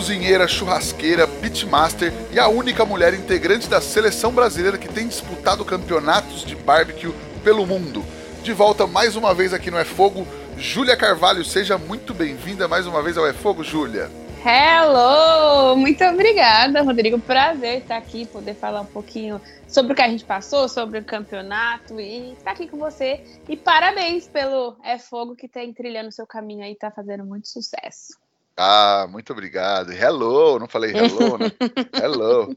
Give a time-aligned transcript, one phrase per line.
[0.00, 6.42] Cozinheira, churrasqueira, pitmaster e a única mulher integrante da seleção brasileira que tem disputado campeonatos
[6.42, 7.12] de barbecue
[7.44, 8.02] pelo mundo.
[8.42, 10.26] De volta mais uma vez aqui no É Fogo,
[10.56, 14.10] Júlia Carvalho, seja muito bem-vinda mais uma vez ao É Fogo, Júlia.
[14.42, 15.76] Hello!
[15.76, 17.20] Muito obrigada, Rodrigo.
[17.20, 21.04] Prazer estar aqui, poder falar um pouquinho sobre o que a gente passou, sobre o
[21.04, 23.22] campeonato e estar aqui com você.
[23.46, 27.48] E parabéns pelo É Fogo que tem trilhando o seu caminho aí, tá fazendo muito
[27.48, 28.19] sucesso.
[28.62, 29.90] Ah, muito obrigado.
[29.90, 31.50] Hello, não falei hello, né?
[32.04, 32.54] hello.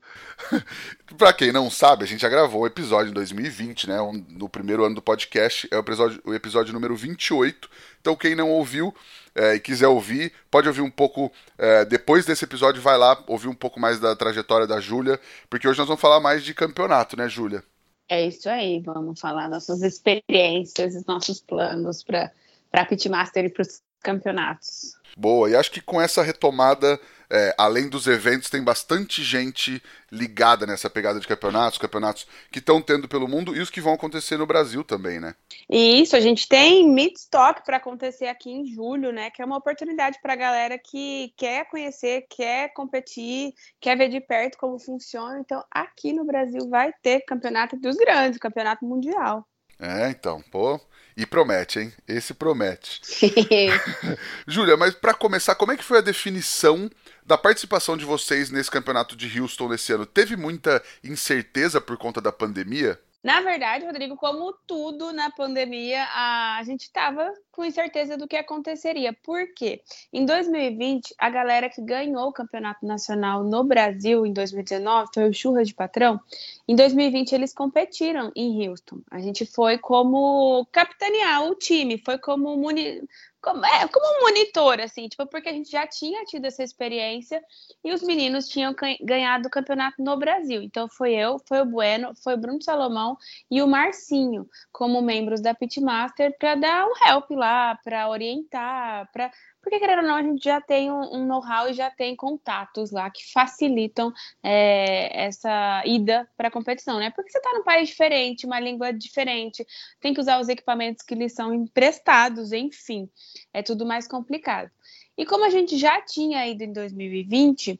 [1.17, 4.01] pra quem não sabe, a gente já gravou o um episódio em 2020, né?
[4.01, 7.69] Um, no primeiro ano do podcast, é o episódio, o episódio número 28.
[8.01, 8.93] Então, quem não ouviu
[9.33, 13.47] é, e quiser ouvir, pode ouvir um pouco é, depois desse episódio, vai lá ouvir
[13.47, 15.17] um pouco mais da trajetória da Júlia,
[15.49, 17.63] porque hoje nós vamos falar mais de campeonato, né, Júlia?
[18.09, 22.29] É isso aí, vamos falar nossas experiências, nossos planos para
[22.73, 25.01] a Pitmaster e para os campeonatos.
[25.15, 30.65] Boa, e acho que com essa retomada, é, além dos eventos, tem bastante gente ligada
[30.65, 34.37] nessa pegada de campeonatos, campeonatos que estão tendo pelo mundo e os que vão acontecer
[34.37, 35.35] no Brasil também, né?
[35.69, 39.29] E isso, a gente tem Midstock para acontecer aqui em julho, né?
[39.29, 44.19] Que é uma oportunidade para a galera que quer conhecer, quer competir, quer ver de
[44.19, 45.39] perto como funciona.
[45.39, 49.47] Então, aqui no Brasil vai ter campeonato dos grandes, campeonato mundial.
[49.83, 50.79] É, então, pô,
[51.17, 51.93] e promete, hein?
[52.07, 53.01] Esse promete.
[54.47, 56.89] Júlia, mas para começar, como é que foi a definição
[57.25, 60.05] da participação de vocês nesse campeonato de Houston nesse ano?
[60.05, 62.97] Teve muita incerteza por conta da pandemia?
[63.23, 69.13] Na verdade, Rodrigo, como tudo na pandemia, a gente estava com incerteza do que aconteceria.
[69.13, 69.81] Por quê?
[70.11, 75.33] Em 2020, a galera que ganhou o campeonato nacional no Brasil em 2019 foi o
[75.33, 76.19] Churras de Patrão.
[76.67, 78.99] Em 2020, eles competiram em Houston.
[79.09, 83.07] A gente foi como capitanear o time, foi como muni
[83.43, 87.43] como, é, como um monitor, assim, tipo, porque a gente já tinha tido essa experiência
[87.83, 90.63] e os meninos tinham ganhado o campeonato no Brasil.
[90.63, 93.17] Então foi eu, foi o Bueno, foi o Bruno Salomão
[93.51, 99.29] e o Marcinho como membros da Pitmaster para dar um help lá, para orientar, para
[99.63, 102.91] porque, querendo ou não, a gente já tem um, um know-how e já tem contatos
[102.91, 104.11] lá que facilitam
[104.43, 107.11] é, essa ida para a competição, né?
[107.11, 109.65] Porque você está num país diferente, uma língua diferente,
[110.01, 113.09] tem que usar os equipamentos que lhes são emprestados, enfim,
[113.53, 114.69] é tudo mais complicado.
[115.17, 117.79] E como a gente já tinha ido em 2020,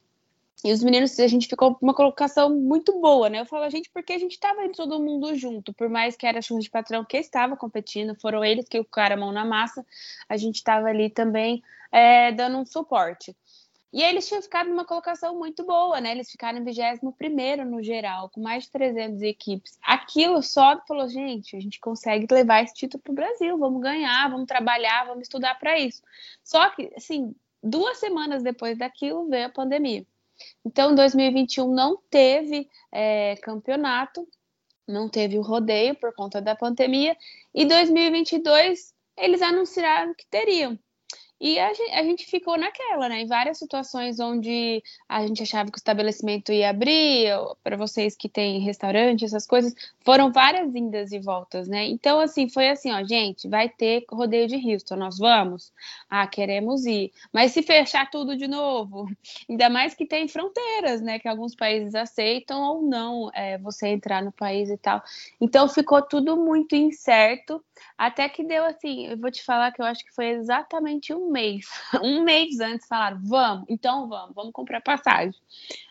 [0.64, 3.42] e os meninos, a gente ficou uma colocação muito boa, né?
[3.42, 6.26] Eu falo a gente porque a gente estava indo todo mundo junto, por mais que
[6.26, 9.86] era churro de patrão que estava competindo, foram eles que colocaram a mão na massa,
[10.30, 13.36] a gente estava ali também é, dando um suporte.
[13.94, 16.14] E eles tinham ficado numa colocação muito boa, né?
[16.14, 19.78] Eles ficaram em 21 no geral, com mais de 300 equipes.
[19.84, 24.32] Aquilo só falou, gente, a gente consegue levar esse título para o Brasil, vamos ganhar,
[24.32, 26.02] vamos trabalhar, vamos estudar para isso.
[26.44, 30.04] Só que, assim, duas semanas depois daquilo veio a pandemia.
[30.66, 34.28] Então, 2021 não teve é, campeonato,
[34.88, 37.16] não teve o rodeio por conta da pandemia,
[37.54, 40.78] e 2022 eles anunciaram que teriam.
[41.44, 43.20] E a gente, a gente, ficou naquela, né?
[43.20, 47.28] Em várias situações onde a gente achava que o estabelecimento ia abrir,
[47.62, 51.86] para vocês que têm restaurante, essas coisas, foram várias indas e voltas, né?
[51.86, 55.74] Então, assim, foi assim, ó, gente, vai ter rodeio de Houston, nós vamos?
[56.10, 57.12] Ah, queremos ir.
[57.34, 59.10] Mas se fechar tudo de novo,
[59.50, 61.20] ainda mais que tem fronteiras, né?
[61.20, 65.04] Que alguns países aceitam ou não é, você entrar no país e tal.
[65.42, 67.62] Então, ficou tudo muito incerto,
[67.98, 71.33] até que deu assim, eu vou te falar que eu acho que foi exatamente um
[71.34, 71.66] mês.
[72.02, 75.34] Um mês antes falaram, vamos, então vamos, vamos comprar passagem.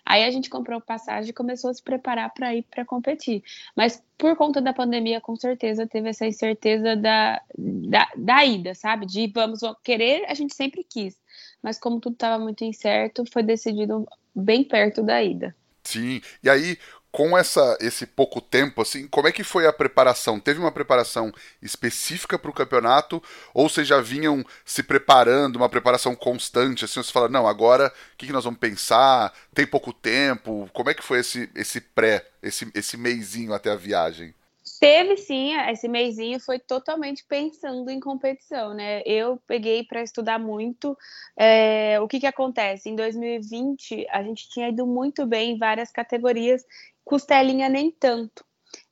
[0.06, 3.42] Aí a gente comprou passagem e começou a se preparar para ir para competir.
[3.76, 9.04] Mas por conta da pandemia, com certeza teve essa incerteza da, da, da ida, sabe?
[9.06, 11.18] De vamos querer, a gente sempre quis.
[11.62, 15.54] Mas como tudo estava muito incerto, foi decidido bem perto da ida.
[15.84, 16.78] Sim, e aí
[17.12, 20.40] com essa, esse pouco tempo, assim, como é que foi a preparação?
[20.40, 21.30] Teve uma preparação
[21.60, 23.22] específica para o campeonato?
[23.52, 26.86] Ou vocês já vinham se preparando, uma preparação constante?
[26.86, 29.30] Assim, você fala, não, agora o que, que nós vamos pensar?
[29.54, 30.68] Tem pouco tempo?
[30.72, 34.34] Como é que foi esse, esse pré, esse, esse meizinho até a viagem?
[34.82, 39.00] Teve sim, esse mêsinho foi totalmente pensando em competição, né?
[39.06, 40.98] Eu peguei para estudar muito.
[41.36, 42.88] É, o que, que acontece?
[42.90, 46.64] Em 2020, a gente tinha ido muito bem em várias categorias,
[47.04, 48.44] costelinha nem tanto.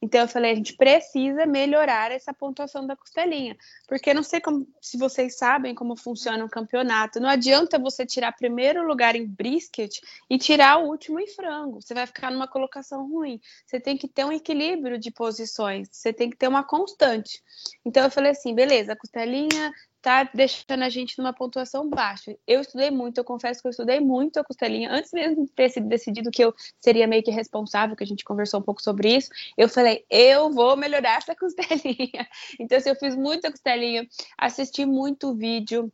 [0.02, 3.56] Então eu falei, a gente precisa melhorar essa pontuação da costelinha,
[3.87, 7.20] porque não sei como, se vocês sabem como funciona um campeonato.
[7.20, 11.82] Não adianta você tirar primeiro lugar em brisket e tirar o último em frango.
[11.82, 13.38] Você vai ficar numa colocação ruim.
[13.67, 15.88] Você tem que ter um equilíbrio de posições.
[15.93, 17.43] Você tem que ter uma constante.
[17.85, 19.70] Então eu falei assim, beleza, costelinha
[20.02, 22.37] tá deixando a gente numa pontuação baixa.
[22.47, 25.69] Eu estudei muito, eu confesso que eu estudei muito a costelinha, antes mesmo de ter
[25.69, 29.17] sido decidido que eu seria meio que responsável, que a gente conversou um pouco sobre
[29.17, 32.29] isso, eu falei, eu vou melhorar essa costelinha.
[32.58, 34.06] Então, assim, eu fiz muita costelinha,
[34.38, 35.93] assisti muito vídeo,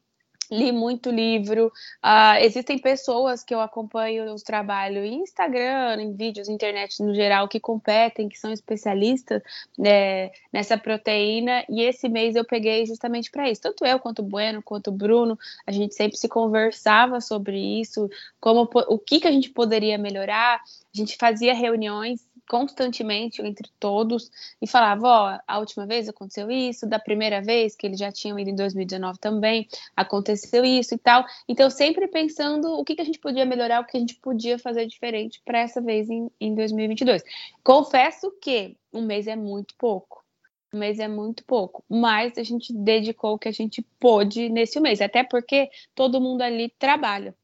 [0.51, 1.67] li muito livro.
[2.05, 7.49] Uh, existem pessoas que eu acompanho os trabalhos em Instagram, em vídeos, internet no geral,
[7.49, 9.43] que competem, que são especialistas
[9.79, 11.65] né, nessa proteína.
[11.69, 13.63] E esse mês eu peguei justamente para isso.
[13.63, 18.09] Tanto eu quanto o Bueno, quanto o Bruno, a gente sempre se conversava sobre isso,
[18.41, 20.57] como o que, que a gente poderia melhorar.
[20.57, 26.87] A gente fazia reuniões constantemente entre todos e falava, ó, a última vez aconteceu isso,
[26.87, 31.25] da primeira vez que eles já tinham ido em 2019 também, aconteceu isso e tal.
[31.49, 34.59] Então, sempre pensando o que, que a gente podia melhorar, o que a gente podia
[34.59, 37.23] fazer diferente para essa vez em, em 2022.
[37.63, 40.25] Confesso que um mês é muito pouco.
[40.73, 44.81] Um mês é muito pouco, mas a gente dedicou o que a gente pôde nesse
[44.81, 47.35] mês, até porque todo mundo ali trabalha.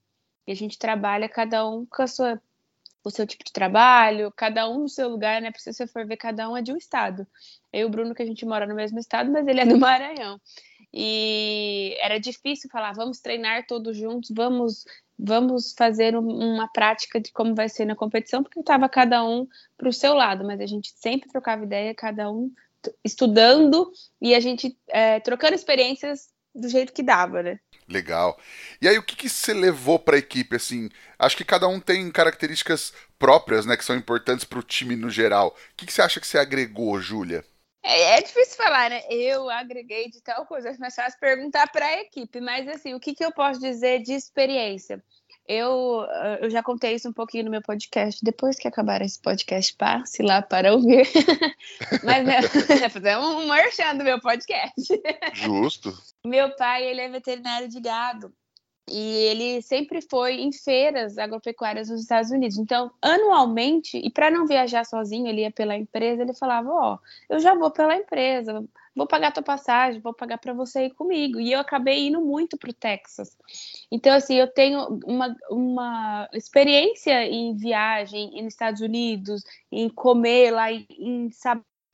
[0.47, 2.43] E a gente trabalha cada um com a sua
[3.05, 5.51] o seu tipo de trabalho, cada um no seu lugar, né?
[5.51, 7.27] Porque se você for ver, cada um é de um estado.
[7.73, 9.77] Eu e o Bruno, que a gente mora no mesmo estado, mas ele é do
[9.79, 10.41] Maranhão.
[10.93, 14.85] E era difícil falar, vamos treinar todos juntos, vamos
[15.25, 19.47] vamos fazer uma prática de como vai ser na competição, porque estava cada um
[19.79, 22.51] para o seu lado, mas a gente sempre trocava ideia, cada um
[23.05, 27.59] estudando e a gente é, trocando experiências do jeito que dava, né?
[27.89, 28.39] Legal.
[28.81, 30.57] E aí, o que, que você levou para a equipe?
[30.57, 30.89] Assim,
[31.19, 35.11] acho que cada um tem características próprias, né, que são importantes para o time no
[35.11, 35.49] geral.
[35.49, 37.45] O que, que você acha que você agregou, Júlia?
[37.85, 39.03] É, é, difícil falar, né?
[39.11, 42.41] Eu agreguei de tal coisa, mais fácil perguntar para a equipe.
[42.41, 45.03] Mas, assim, o que, que eu posso dizer de experiência?
[45.47, 46.07] Eu,
[46.41, 48.25] eu já contei isso um pouquinho no meu podcast.
[48.25, 51.07] Depois que acabar esse podcast, passe lá para ouvir.
[52.05, 52.43] Mas né,
[52.89, 55.03] fazer um merchan do meu podcast.
[55.33, 55.93] Justo.
[56.25, 58.33] Meu pai, ele é veterinário de gado.
[58.91, 62.59] E ele sempre foi em feiras agropecuárias nos Estados Unidos.
[62.59, 66.99] Então, anualmente, e para não viajar sozinho, ele ia pela empresa, ele falava: Ó, oh,
[67.33, 68.65] eu já vou pela empresa,
[68.95, 71.41] vou pagar tua passagem, vou pagar para você ir comigo.
[71.41, 73.37] E eu acabei indo muito para o Texas.
[73.91, 80.73] Então, assim, eu tenho uma, uma experiência em viagem nos Estados Unidos, em comer lá,
[80.73, 81.31] em, em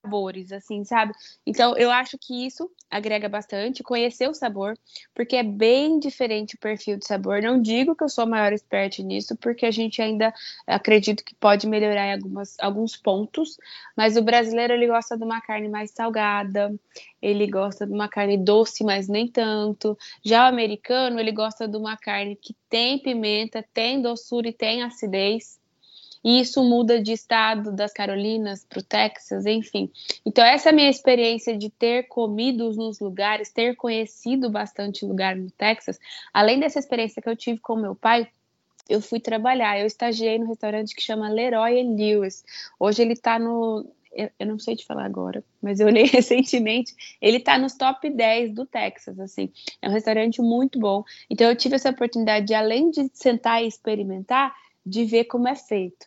[0.09, 1.13] sabores, assim, sabe?
[1.47, 4.75] Então, eu acho que isso agrega bastante, conhecer o sabor,
[5.15, 7.43] porque é bem diferente o perfil de sabor.
[7.43, 10.33] Não digo que eu sou a maior expert nisso, porque a gente ainda
[10.67, 13.59] acredito que pode melhorar em algumas, alguns pontos,
[13.95, 16.75] mas o brasileiro ele gosta de uma carne mais salgada,
[17.21, 19.99] ele gosta de uma carne doce, mas nem tanto.
[20.25, 24.83] Já o americano, ele gosta de uma carne que tem pimenta, tem doçura e tem
[24.83, 25.59] acidez.
[26.25, 29.91] E isso muda de estado das Carolinas para o Texas, enfim.
[30.25, 35.37] Então, essa é a minha experiência de ter comido nos lugares, ter conhecido bastante lugar
[35.37, 35.99] no Texas.
[36.33, 38.29] Além dessa experiência que eu tive com meu pai,
[38.89, 39.79] eu fui trabalhar.
[39.79, 42.45] Eu estagiei no restaurante que chama Leroy Lewis.
[42.81, 43.87] Hoje ele está no.
[44.39, 46.95] Eu não sei te falar agora, mas eu olhei recentemente.
[47.21, 49.53] Ele está nos top 10 do Texas, assim.
[49.83, 51.05] É um restaurante muito bom.
[51.29, 54.53] Então eu tive essa oportunidade de, além de sentar e experimentar,
[54.89, 56.07] de ver como é feito.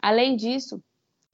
[0.00, 0.82] Além disso,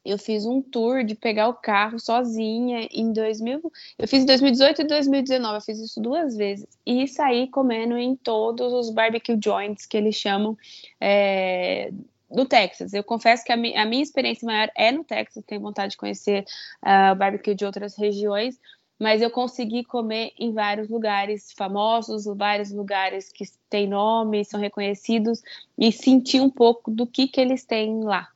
[0.05, 3.61] eu fiz um tour de pegar o carro sozinha em 2000.
[3.99, 6.67] Eu fiz em 2018 e 2019, eu fiz isso duas vezes.
[6.87, 10.57] E saí comendo em todos os barbecue joints que eles chamam
[11.00, 11.90] é,
[12.31, 12.93] do Texas.
[12.95, 15.97] Eu confesso que a, mi a, minha experiência maior é no Texas, tenho vontade de
[15.97, 16.45] conhecer
[16.83, 18.59] uh, barbecue de outras regiões,
[18.99, 25.43] mas eu consegui comer em vários lugares famosos, vários lugares que têm nome, são reconhecidos,
[25.78, 28.28] e senti um pouco do que, que eles têm lá.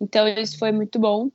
[0.00, 1.30] Então, isso foi muito bom.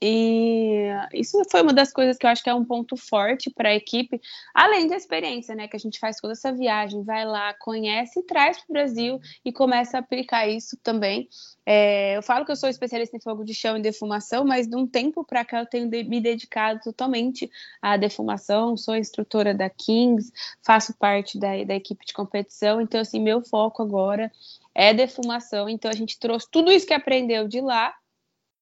[0.00, 3.70] E isso foi uma das coisas que eu acho que é um ponto forte para
[3.70, 4.20] a equipe,
[4.54, 5.66] além da experiência, né?
[5.66, 9.18] Que a gente faz toda essa viagem, vai lá, conhece e traz para o Brasil
[9.44, 11.28] e começa a aplicar isso também.
[11.66, 14.76] É, eu falo que eu sou especialista em fogo de chão e defumação, mas de
[14.76, 17.50] um tempo para cá eu tenho de, me dedicado totalmente
[17.82, 23.20] à defumação, sou instrutora da Kings, faço parte da, da equipe de competição, então, assim,
[23.20, 24.30] meu foco agora
[24.74, 25.68] é defumação.
[25.68, 27.94] Então, a gente trouxe tudo isso que aprendeu de lá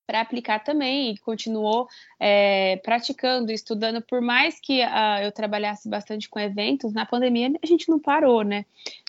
[0.06, 1.88] para aplicar também e continuou
[2.20, 4.00] é, praticando, estudando.
[4.00, 8.42] Por mais que uh, eu trabalhasse bastante com eventos, na pandemia a gente não parou,
[8.42, 8.64] né?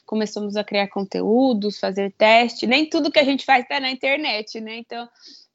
[0.06, 2.66] Começamos a criar conteúdos, fazer teste.
[2.66, 4.78] Nem tudo que a gente faz está na internet, né?
[4.78, 5.08] Então,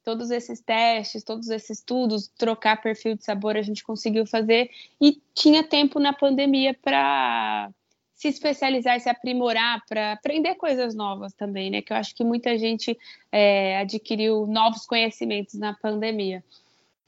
[0.03, 4.69] todos esses testes, todos esses estudos, trocar perfil de sabor, a gente conseguiu fazer
[5.01, 7.69] e tinha tempo na pandemia para
[8.15, 11.81] se especializar se aprimorar para aprender coisas novas também, né?
[11.81, 12.97] Que eu acho que muita gente
[13.31, 16.43] é, adquiriu novos conhecimentos na pandemia.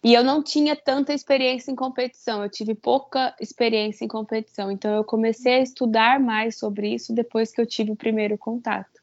[0.03, 4.69] E eu não tinha tanta experiência em competição, eu tive pouca experiência em competição.
[4.71, 9.01] Então eu comecei a estudar mais sobre isso depois que eu tive o primeiro contato.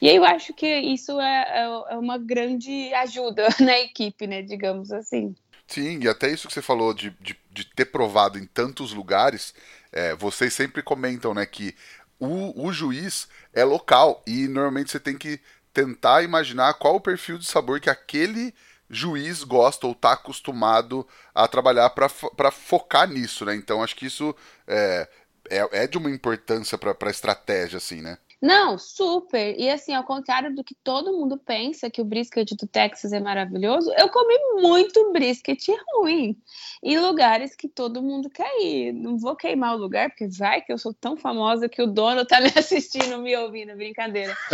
[0.00, 4.42] E eu acho que isso é, é, é uma grande ajuda na equipe, né?
[4.42, 5.34] Digamos assim.
[5.66, 9.54] Sim, e até isso que você falou de, de, de ter provado em tantos lugares,
[9.96, 11.74] é, vocês sempre comentam, né, que
[12.20, 15.40] o, o juiz é local e normalmente você tem que
[15.72, 18.54] tentar imaginar qual o perfil de sabor que aquele
[18.90, 23.54] juiz gosta ou está acostumado a trabalhar para focar nisso, né?
[23.56, 24.34] Então acho que isso
[24.66, 25.08] é,
[25.50, 28.18] é, é de uma importância para a estratégia, assim, né?
[28.46, 29.58] Não, super.
[29.58, 33.18] E assim, ao contrário do que todo mundo pensa que o brisket do Texas é
[33.18, 36.36] maravilhoso, eu comi muito brisket ruim
[36.80, 38.92] em lugares que todo mundo quer ir.
[38.92, 42.24] Não vou queimar o lugar, porque vai que eu sou tão famosa que o dono
[42.24, 44.36] tá me assistindo, me ouvindo, brincadeira.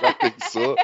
[0.00, 0.76] Já pensou?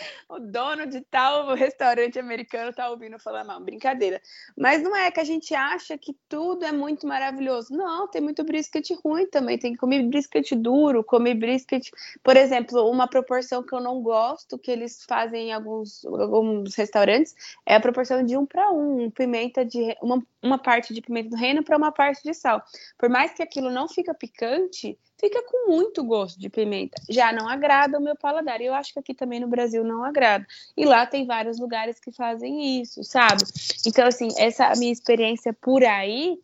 [0.28, 4.20] o dono de tal restaurante americano tá ouvindo falar mal, brincadeira.
[4.56, 7.74] Mas não é que a gente acha que tudo é muito maravilhoso.
[7.74, 9.58] Não, tem muito brisket ruim também.
[9.58, 11.90] Tem que comer brisket duro, comer brisket.
[12.22, 17.34] Por exemplo, uma proporção que eu não gosto, que eles fazem em alguns, alguns restaurantes,
[17.66, 19.10] é a proporção de um para um.
[19.10, 19.96] Pimenta de.
[20.02, 22.62] Uma, uma parte de pimenta do reino para uma parte de sal.
[22.98, 27.00] Por mais que aquilo não fica picante, fica com muito gosto de pimenta.
[27.08, 28.60] Já não agrada o meu paladar.
[28.60, 30.46] E eu acho que aqui também no Brasil não agrada.
[30.76, 33.44] E lá tem vários lugares que fazem isso, sabe?
[33.86, 36.38] Então, assim, essa minha experiência por aí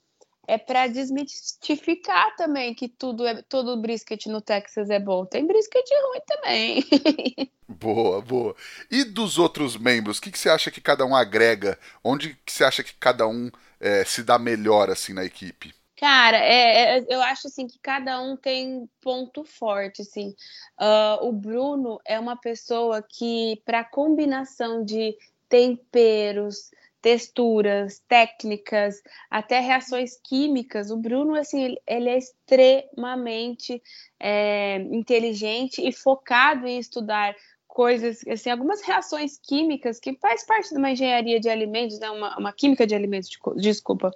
[0.46, 5.24] é para desmistificar também que tudo é todo brisket no Texas é bom.
[5.24, 6.84] Tem brisket ruim também.
[7.66, 8.54] boa, boa.
[8.90, 11.78] E dos outros membros, o que, que você acha que cada um agrega?
[12.04, 15.74] Onde que você acha que cada um é, se dá melhor assim na equipe?
[15.96, 20.34] Cara, é, é, eu acho assim que cada um tem ponto forte, assim.
[20.78, 25.16] Uh, o Bruno é uma pessoa que, para combinação de
[25.48, 29.00] temperos, texturas, técnicas,
[29.30, 33.82] até reações químicas, o Bruno, assim, ele, é extremamente
[34.20, 37.34] é, inteligente e focado em estudar
[37.76, 42.34] coisas, assim, algumas reações químicas que faz parte de uma engenharia de alimentos, né, uma,
[42.38, 44.10] uma química de alimentos, desculpa,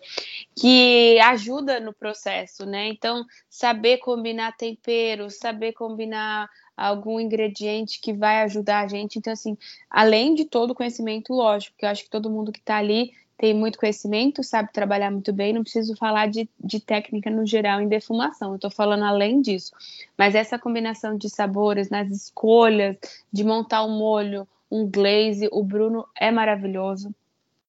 [0.57, 2.89] que ajuda no processo, né?
[2.89, 9.19] Então, saber combinar temperos, saber combinar algum ingrediente que vai ajudar a gente.
[9.19, 9.59] Então, assim,
[9.91, 13.13] além de todo o conhecimento lógico, que eu acho que todo mundo que está ali
[13.41, 17.81] tem muito conhecimento, sabe trabalhar muito bem, não preciso falar de, de técnica no geral
[17.81, 19.73] em defumação, eu estou falando além disso.
[20.17, 22.99] Mas essa combinação de sabores, nas escolhas,
[23.33, 27.15] de montar um molho, um glaze, o Bruno é maravilhoso.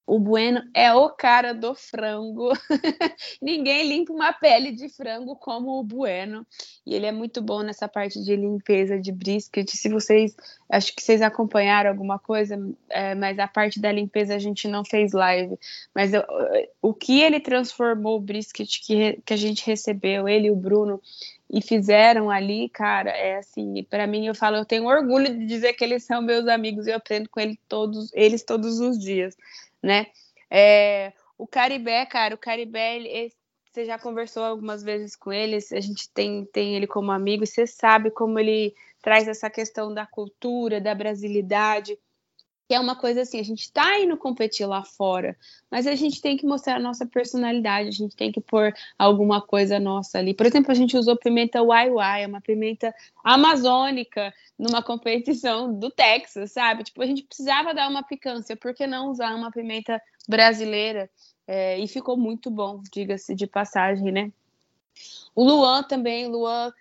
[0.05, 2.49] O Bueno é o cara do frango.
[3.41, 6.45] Ninguém limpa uma pele de frango como o Bueno.
[6.85, 9.69] E ele é muito bom nessa parte de limpeza de brisket.
[9.69, 10.35] Se vocês,
[10.69, 14.83] acho que vocês acompanharam alguma coisa, é, mas a parte da limpeza a gente não
[14.83, 15.57] fez live.
[15.93, 16.23] Mas eu,
[16.81, 20.99] o que ele transformou o brisket que, que a gente recebeu, ele e o Bruno,
[21.49, 25.73] e fizeram ali, cara, é assim, para mim eu falo, eu tenho orgulho de dizer
[25.73, 29.35] que eles são meus amigos e eu aprendo com ele todos, eles todos os dias
[29.81, 30.07] né?
[30.49, 33.31] É, o Caribé, cara, o Caribé, ele,
[33.71, 37.47] você já conversou algumas vezes com ele, a gente tem, tem ele como amigo, e
[37.47, 41.97] você sabe como ele traz essa questão da cultura, da brasilidade,
[42.71, 45.35] que é uma coisa assim, a gente está indo competir lá fora,
[45.69, 49.41] mas a gente tem que mostrar a nossa personalidade, a gente tem que pôr alguma
[49.41, 50.33] coisa nossa ali.
[50.33, 51.89] Por exemplo, a gente usou pimenta Wai,
[52.23, 56.85] é uma pimenta amazônica numa competição do Texas, sabe?
[56.85, 61.09] Tipo, a gente precisava dar uma picância, por que não usar uma pimenta brasileira?
[61.45, 64.31] É, e ficou muito bom, diga-se de passagem, né?
[65.35, 66.71] O Luan também, Luan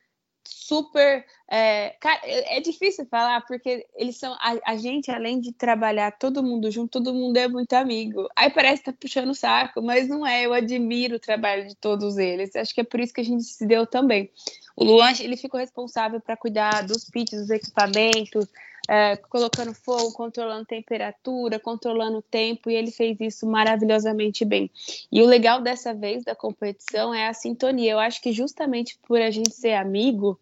[0.44, 1.24] super.
[1.48, 4.32] É, cara, é, é difícil falar porque eles são.
[4.34, 8.28] A, a, gente, além de trabalhar todo mundo junto, todo mundo é muito amigo.
[8.36, 10.46] Aí parece que tá puxando o saco, mas não é.
[10.46, 12.54] Eu admiro o trabalho de todos eles.
[12.56, 14.30] Acho que é por isso que a gente se deu também.
[14.76, 18.46] O Luan, ele ficou responsável para cuidar dos pits, dos equipamentos,
[18.88, 24.70] é, colocando fogo, controlando temperatura, controlando o tempo, e ele fez isso maravilhosamente bem.
[25.10, 27.92] E o legal dessa vez da competição é a sintonia.
[27.92, 30.38] Eu acho que justamente por a gente ser amigo,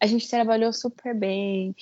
[0.00, 1.74] a gente trabalhou super bem.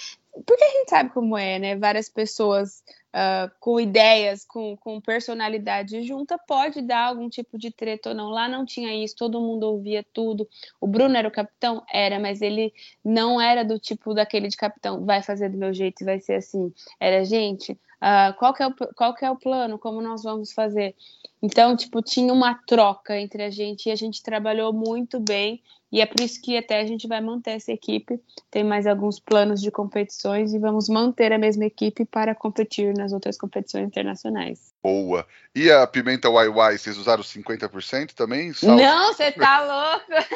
[0.46, 1.76] Porque a gente sabe como é, né?
[1.76, 2.82] Várias pessoas
[3.14, 8.30] uh, com ideias, com, com personalidade junta, pode dar algum tipo de treta ou não.
[8.30, 10.48] Lá não tinha isso, todo mundo ouvia tudo.
[10.80, 11.84] O Bruno era o capitão?
[11.88, 12.72] Era, mas ele
[13.04, 16.34] não era do tipo daquele de capitão, vai fazer do meu jeito e vai ser
[16.34, 16.72] assim.
[16.98, 19.78] Era, gente, uh, qual, que é o, qual que é o plano?
[19.78, 20.96] Como nós vamos fazer?
[21.44, 26.00] Então, tipo, tinha uma troca entre a gente e a gente trabalhou muito bem e
[26.00, 28.18] é por isso que até a gente vai manter essa equipe.
[28.50, 33.12] Tem mais alguns planos de competições e vamos manter a mesma equipe para competir nas
[33.12, 34.72] outras competições internacionais.
[34.82, 35.26] Boa.
[35.54, 38.50] E a pimenta YY, vocês usaram 50% também?
[38.62, 39.60] Não, você tá
[40.00, 40.26] louco!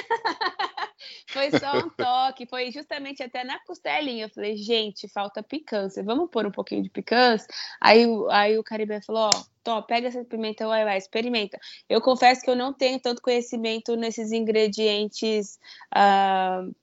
[1.26, 4.26] foi só um toque, foi justamente até na costelinha.
[4.26, 7.48] Eu falei, gente, falta picância, vamos pôr um pouquinho de picância?
[7.80, 11.58] Aí, aí o Caribe falou, ó, Tó, pega essa pimenta uai, experimenta.
[11.88, 15.58] Eu confesso que eu não tenho tanto conhecimento nesses ingredientes
[15.94, 16.74] uh,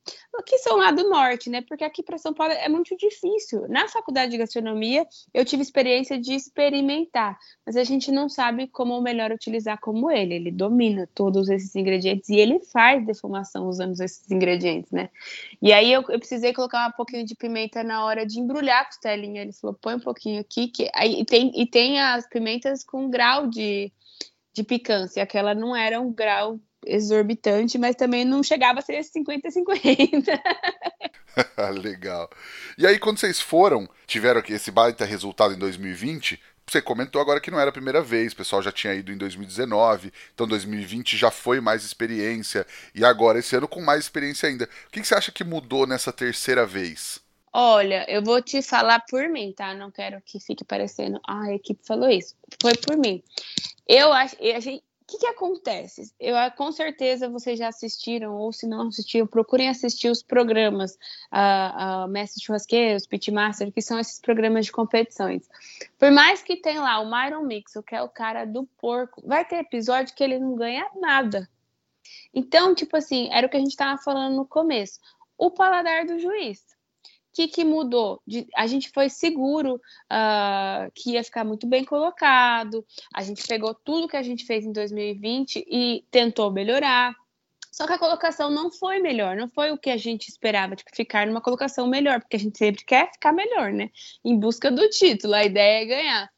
[0.45, 1.61] que são lá do norte, né?
[1.61, 3.67] Porque aqui para São Paulo é muito difícil.
[3.67, 8.99] Na faculdade de gastronomia, eu tive experiência de experimentar, mas a gente não sabe como
[9.01, 10.35] melhor utilizar como ele.
[10.35, 15.09] Ele domina todos esses ingredientes e ele faz defumação usando esses ingredientes, né?
[15.61, 18.85] E aí eu, eu precisei colocar um pouquinho de pimenta na hora de embrulhar a
[18.85, 19.41] costelinha.
[19.41, 23.47] Ele falou: põe um pouquinho aqui, que aí tem, e tem as pimentas com grau
[23.47, 23.91] de,
[24.53, 25.21] de picância.
[25.21, 30.39] Aquela não era um grau exorbitante, mas também não chegava a ser 50-50.
[31.81, 32.29] Legal.
[32.77, 37.51] E aí, quando vocês foram, tiveram esse baita resultado em 2020, você comentou agora que
[37.51, 41.29] não era a primeira vez, o pessoal já tinha ido em 2019, então 2020 já
[41.29, 44.67] foi mais experiência, e agora esse ano com mais experiência ainda.
[44.87, 47.24] O que você acha que mudou nessa terceira vez?
[47.57, 49.73] Olha, eu vou te falar por mim, tá?
[49.73, 52.35] Não quero que fique parecendo, ah, a equipe falou isso.
[52.61, 53.23] Foi por mim.
[53.87, 56.11] Eu acho, a o que, que, acontece?
[56.19, 60.97] Eu, com certeza vocês já assistiram, ou se não assistiram, procurem assistir os programas
[61.31, 65.47] uh, uh, Mestre Churrasqueiro, os Pitmaster, que são esses programas de competições.
[65.97, 69.45] Por mais que tenha lá o Myron Mixel, que é o cara do porco, vai
[69.45, 71.49] ter episódio que ele não ganha nada.
[72.33, 74.99] Então, tipo assim, era o que a gente estava falando no começo.
[75.37, 76.74] O paladar do juiz
[77.35, 78.21] que, que mudou?
[78.25, 83.75] De, a gente foi seguro uh, que ia ficar muito bem colocado, a gente pegou
[83.75, 87.13] tudo que a gente fez em 2020 e tentou melhorar.
[87.73, 90.95] Só que a colocação não foi melhor, não foi o que a gente esperava, tipo,
[90.95, 93.89] ficar numa colocação melhor, porque a gente sempre quer ficar melhor, né?
[94.23, 96.29] Em busca do título, a ideia é ganhar.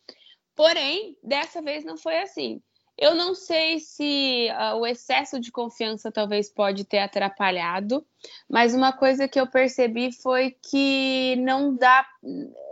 [0.56, 2.60] Porém, dessa vez não foi assim.
[2.98, 8.04] Eu não sei se uh, o excesso de confiança talvez pode ter atrapalhado,
[8.50, 12.06] mas uma coisa que eu percebi foi que não dá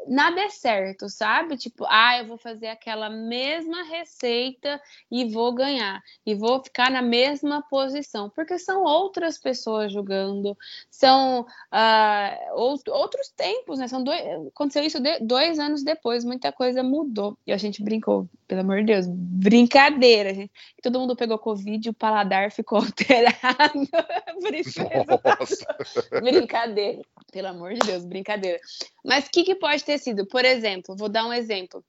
[0.07, 1.57] nada é certo, sabe?
[1.57, 4.79] Tipo, ah, eu vou fazer aquela mesma receita
[5.11, 10.57] e vou ganhar, e vou ficar na mesma posição, porque são outras pessoas jogando,
[10.89, 13.87] são uh, outros tempos, né?
[13.87, 17.37] São dois, aconteceu isso de, dois anos depois, muita coisa mudou.
[17.45, 20.51] E a gente brincou, pelo amor de Deus, brincadeira, gente.
[20.81, 23.35] Todo mundo pegou Covid e o paladar ficou alterado.
[26.21, 28.59] brincadeira, pelo amor de Deus, brincadeira.
[29.03, 30.25] Mas o que, que pode ter sido?
[30.25, 31.83] Por exemplo, vou dar um exemplo.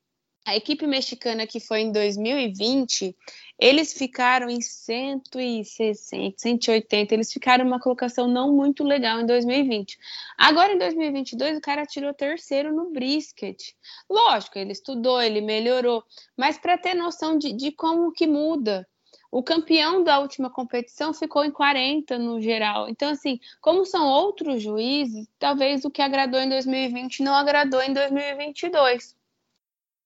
[0.46, 3.16] A equipe mexicana que foi em 2020,
[3.58, 9.98] eles ficaram em 160, 180, eles ficaram uma colocação não muito legal em 2020.
[10.38, 13.74] Agora em 2022 o cara tirou terceiro no brisket.
[14.08, 16.04] Lógico, ele estudou, ele melhorou,
[16.36, 18.86] mas para ter noção de, de como que muda,
[19.30, 22.88] o campeão da última competição ficou em 40 no geral.
[22.88, 27.92] Então, assim, como são outros juízes, talvez o que agradou em 2020 não agradou em
[27.92, 29.14] 2022.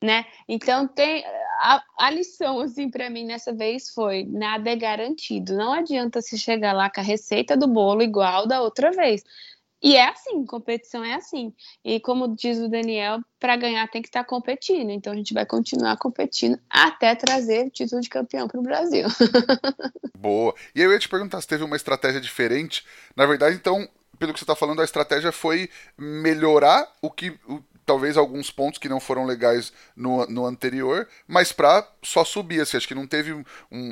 [0.02, 0.24] Né?
[0.48, 1.22] Então tem
[1.60, 5.54] a, a lição assim para mim nessa vez foi nada é garantido.
[5.54, 9.22] Não adianta se chegar lá com a receita do bolo igual da outra vez.
[9.82, 11.54] E é assim, competição é assim.
[11.84, 14.90] E como diz o Daniel, para ganhar tem que estar tá competindo.
[14.90, 19.06] Então a gente vai continuar competindo até trazer o título de campeão para o Brasil.
[20.18, 20.54] Boa.
[20.74, 22.84] E eu ia te perguntar se teve uma estratégia diferente.
[23.16, 23.88] Na verdade, então,
[24.18, 27.30] pelo que você está falando, a estratégia foi melhorar o que.
[27.48, 32.60] O, talvez alguns pontos que não foram legais no, no anterior, mas para só subir.
[32.60, 33.44] Assim, acho que não teve um,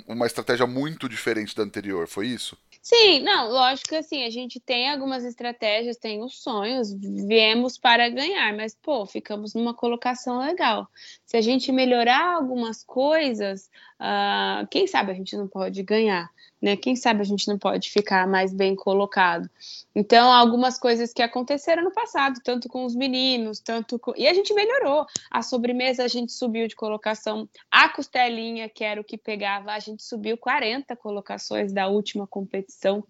[0.07, 2.57] uma estratégia muito diferente da anterior, foi isso?
[2.81, 8.09] Sim, não, lógico que assim, a gente tem algumas estratégias, tem os sonhos, viemos para
[8.09, 10.89] ganhar, mas pô, ficamos numa colocação legal.
[11.27, 13.69] Se a gente melhorar algumas coisas,
[14.01, 16.77] uh, quem sabe a gente não pode ganhar né?
[16.77, 19.49] Quem sabe a gente não pode ficar mais bem colocado.
[19.95, 24.13] Então, algumas coisas que aconteceram no passado, tanto com os meninos, tanto com...
[24.17, 25.07] E a gente melhorou.
[25.31, 27.49] A sobremesa a gente subiu de colocação.
[27.71, 33.05] A costelinha, que era o que pegava, a gente subiu 40 colocações da última competição.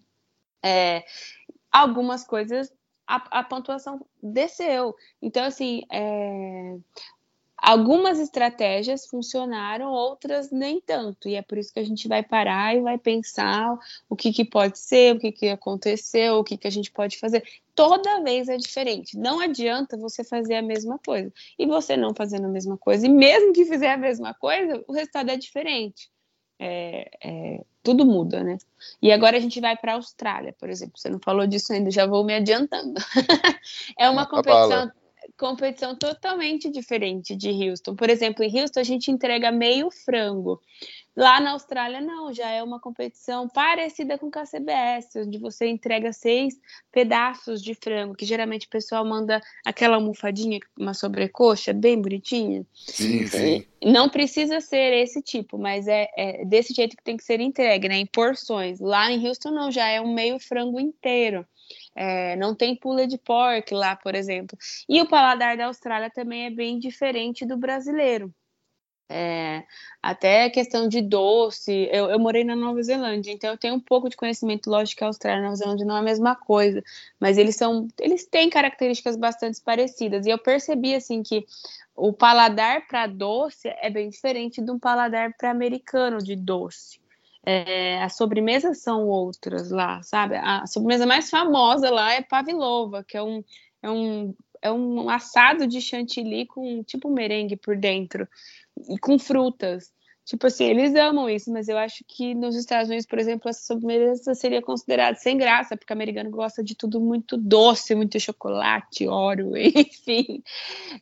[0.63, 1.03] É...
[1.71, 2.71] Algumas coisas
[3.09, 4.95] a, a pontuação desceu.
[5.19, 6.77] Então, assim, é,
[7.61, 11.27] algumas estratégias funcionaram, outras nem tanto.
[11.27, 13.77] E é por isso que a gente vai parar e vai pensar
[14.09, 17.17] o que, que pode ser, o que, que aconteceu, o que, que a gente pode
[17.17, 17.43] fazer.
[17.75, 19.17] Toda vez é diferente.
[19.17, 21.31] Não adianta você fazer a mesma coisa.
[21.57, 24.93] E você não fazendo a mesma coisa, e mesmo que fizer a mesma coisa, o
[24.93, 26.09] resultado é diferente.
[26.61, 28.57] É, é, tudo muda, né?
[29.01, 30.99] E agora a gente vai para a Austrália, por exemplo.
[30.99, 32.93] Você não falou disso ainda, já vou me adiantando.
[33.97, 34.91] é uma competição,
[35.39, 37.95] competição totalmente diferente de Houston.
[37.95, 40.61] Por exemplo, em Houston a gente entrega meio frango.
[41.15, 46.13] Lá na Austrália, não, já é uma competição parecida com o KCBS, onde você entrega
[46.13, 46.55] seis
[46.91, 52.65] pedaços de frango, que geralmente o pessoal manda aquela almofadinha, uma sobrecoxa bem bonitinha.
[52.73, 53.65] Sim, sim.
[53.83, 57.89] Não precisa ser esse tipo, mas é, é desse jeito que tem que ser entregue,
[57.89, 57.97] né?
[57.97, 58.79] Em porções.
[58.79, 61.45] Lá em Houston, não, já é um meio frango inteiro.
[61.95, 64.57] É, não tem pula de pork lá, por exemplo.
[64.87, 68.33] E o paladar da Austrália também é bem diferente do brasileiro.
[69.11, 69.63] É,
[70.03, 73.79] até a questão de doce, eu, eu, morei na Nova Zelândia, então eu tenho um
[73.79, 76.35] pouco de conhecimento, lógico que a Austrália e a Nova Zelândia não é a mesma
[76.35, 76.83] coisa,
[77.19, 81.43] mas eles são, eles têm características bastante parecidas, e eu percebi assim que
[81.95, 86.99] o paladar para doce é bem diferente um paladar para americano de doce.
[87.45, 90.35] É, as sobremesas são outras lá, sabe?
[90.35, 93.43] A sobremesa mais famosa lá é pavlova, que é um,
[93.81, 98.27] é um, é um assado de chantilly com tipo merengue por dentro
[98.89, 99.91] e com frutas.
[100.25, 103.61] Tipo assim, eles amam isso, mas eu acho que nos Estados Unidos, por exemplo, essa
[103.61, 109.07] sobremesa seria considerada sem graça, porque o americano gosta de tudo muito doce, muito chocolate,
[109.07, 110.43] óleo, enfim.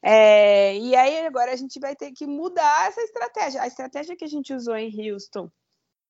[0.02, 3.62] É, e aí agora a gente vai ter que mudar essa estratégia.
[3.62, 5.52] A estratégia que a gente usou em Houston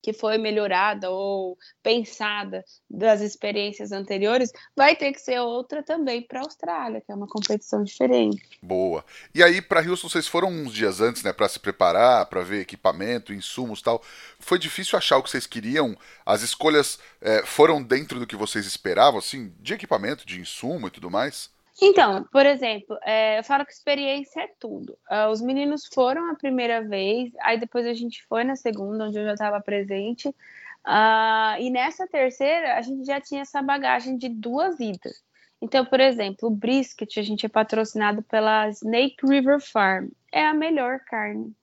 [0.02, 6.40] que foi melhorada ou pensada das experiências anteriores, vai ter que ser outra também para
[6.40, 8.42] a Austrália, que é uma competição diferente.
[8.62, 9.04] Boa.
[9.34, 12.62] E aí para Houston vocês foram uns dias antes, né, para se preparar, para ver
[12.62, 14.02] equipamento, insumos, tal.
[14.40, 15.98] Foi difícil achar o que vocês queriam?
[16.26, 20.92] As escolhas é, foram dentro do que vocês esperavam, assim, de equipamento, de insumo e
[20.92, 21.50] tudo mais?
[21.80, 24.98] Então, por exemplo, é, eu falo que experiência é tudo.
[25.12, 29.20] Uh, os meninos foram a primeira vez, aí depois a gente foi na segunda, onde
[29.20, 30.28] eu já estava presente.
[30.30, 35.24] Uh, e nessa terceira, a gente já tinha essa bagagem de duas idas.
[35.62, 40.10] Então, por exemplo, o brisket, a gente é patrocinado pela Snake River Farm.
[40.32, 41.56] É a melhor carne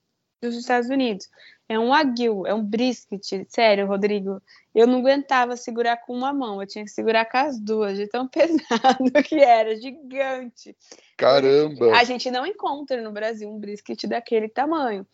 [0.51, 1.29] dos Estados Unidos.
[1.67, 3.45] É um aguil, é um brisket.
[3.49, 4.41] Sério, Rodrigo,
[4.73, 8.07] eu não aguentava segurar com uma mão, eu tinha que segurar com as duas, de
[8.07, 10.75] tão pesado que era, gigante.
[11.17, 11.95] Caramba!
[11.97, 15.07] A gente não encontra no Brasil um brisket daquele tamanho,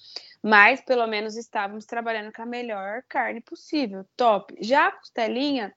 [0.43, 4.53] mas pelo menos estávamos trabalhando com a melhor carne possível, top.
[4.59, 5.73] Já a costelinha,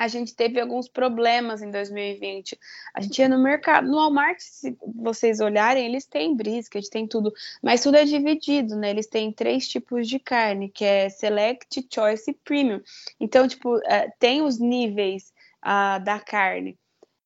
[0.00, 2.58] a gente teve alguns problemas em 2020.
[2.94, 7.30] A gente ia no mercado, no Walmart, se vocês olharem, eles têm brisket, tem tudo,
[7.62, 8.88] mas tudo é dividido, né?
[8.88, 12.80] Eles têm três tipos de carne, que é Select, Choice e Premium.
[13.20, 16.78] Então, tipo, é, tem os níveis uh, da carne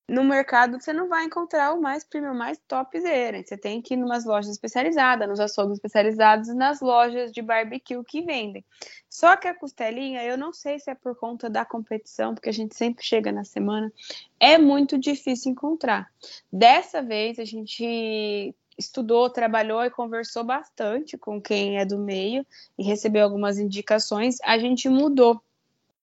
[0.08, 3.42] no mercado você não vai encontrar o mais premium, mais topzera.
[3.42, 8.02] Você tem que ir umas lojas especializadas, nos açougues especializados e nas lojas de barbecue
[8.04, 8.64] que vendem.
[9.08, 12.52] Só que a costelinha, eu não sei se é por conta da competição, porque a
[12.52, 13.92] gente sempre chega na semana,
[14.38, 16.10] é muito difícil encontrar.
[16.52, 22.44] Dessa vez a gente estudou, trabalhou e conversou bastante com quem é do meio
[22.76, 24.36] e recebeu algumas indicações.
[24.42, 25.40] A gente mudou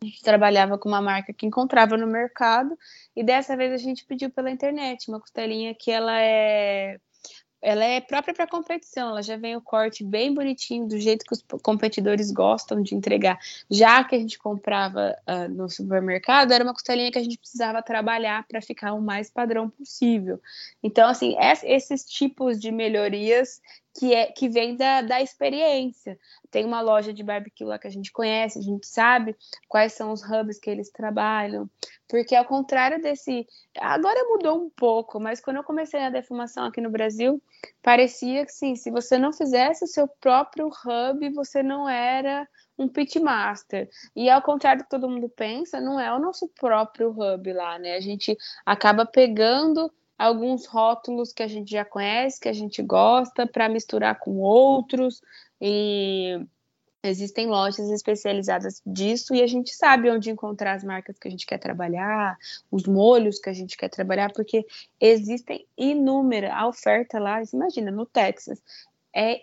[0.02, 2.78] a gente trabalhava com uma marca que encontrava no mercado
[3.16, 7.00] e dessa vez a gente pediu pela internet uma costelinha que ela é
[7.62, 11.34] ela é própria para competição, ela já vem o corte bem bonitinho, do jeito que
[11.34, 13.38] os competidores gostam de entregar.
[13.70, 17.84] Já que a gente comprava uh, no supermercado, era uma costelinha que a gente precisava
[17.84, 20.42] trabalhar para ficar o mais padrão possível.
[20.82, 23.62] Então, assim, esses tipos de melhorias
[23.98, 26.18] que, é, que vem da, da experiência.
[26.50, 29.36] Tem uma loja de barbecue lá que a gente conhece, a gente sabe
[29.68, 31.70] quais são os hubs que eles trabalham,
[32.08, 33.46] porque ao contrário desse.
[33.80, 37.42] Agora mudou um pouco, mas quando eu comecei a defumação aqui no Brasil,
[37.82, 42.88] parecia que sim, se você não fizesse o seu próprio hub, você não era um
[42.88, 43.90] pitmaster.
[44.16, 47.78] E ao contrário do que todo mundo pensa, não é o nosso próprio hub lá,
[47.78, 47.96] né?
[47.96, 49.92] A gente acaba pegando
[50.22, 55.22] alguns rótulos que a gente já conhece, que a gente gosta, para misturar com outros.
[55.60, 56.40] E
[57.04, 61.48] existem lojas especializadas disso e a gente sabe onde encontrar as marcas que a gente
[61.48, 62.38] quer trabalhar,
[62.70, 64.64] os molhos que a gente quer trabalhar, porque
[65.00, 67.42] existem inúmeras a oferta lá.
[67.52, 68.62] Imagina, no Texas,
[69.16, 69.42] é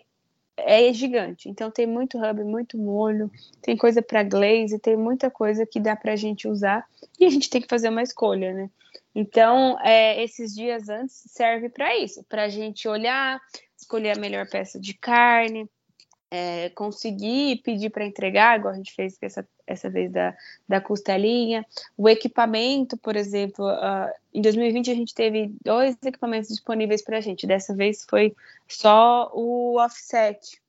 [0.58, 1.48] é gigante.
[1.48, 3.30] Então tem muito hub, muito molho,
[3.62, 6.86] tem coisa para glaze, tem muita coisa que dá para a gente usar
[7.18, 8.70] e a gente tem que fazer uma escolha, né?
[9.14, 13.40] Então é, esses dias antes serve para isso, para a gente olhar,
[13.76, 15.68] escolher a melhor peça de carne,
[16.30, 20.36] é, conseguir pedir para entregar, igual a gente fez essa, essa vez da,
[20.68, 21.64] da costelinha.
[21.96, 27.20] O equipamento, por exemplo, uh, em 2020 a gente teve dois equipamentos disponíveis para a
[27.20, 27.46] gente.
[27.46, 28.34] Dessa vez foi
[28.66, 30.60] só o offset.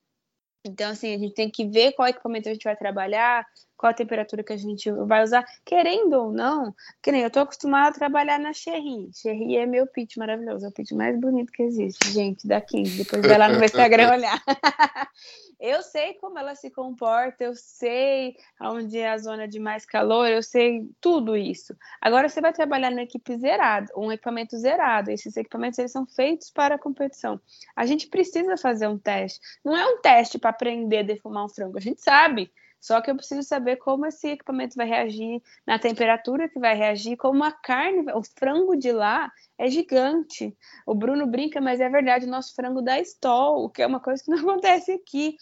[0.64, 3.46] Então, assim, a gente tem que ver qual equipamento a gente vai trabalhar,
[3.80, 7.40] qual a temperatura que a gente vai usar, querendo ou não, que nem eu tô
[7.40, 9.08] acostumada a trabalhar na Cherry.
[9.14, 13.04] Cherry é meu pitch maravilhoso, é o pitch mais bonito que existe, gente, da 15.
[13.04, 14.38] Depois vai lá no meu Instagram olhar.
[15.58, 20.28] eu sei como ela se comporta, eu sei onde é a zona de mais calor,
[20.28, 21.74] eu sei tudo isso.
[22.02, 25.10] Agora você vai trabalhar numa equipe zerada, um equipamento zerado.
[25.10, 27.40] Esses equipamentos eles são feitos para a competição.
[27.74, 29.40] A gente precisa fazer um teste.
[29.64, 32.52] Não é um teste para aprender a defumar um frango, a gente sabe.
[32.80, 37.16] Só que eu preciso saber como esse equipamento vai reagir, na temperatura que vai reagir,
[37.16, 40.56] como a carne, o frango de lá é gigante.
[40.86, 44.00] O Bruno brinca, mas é verdade, o nosso frango dá stall, o que é uma
[44.00, 45.36] coisa que não acontece aqui.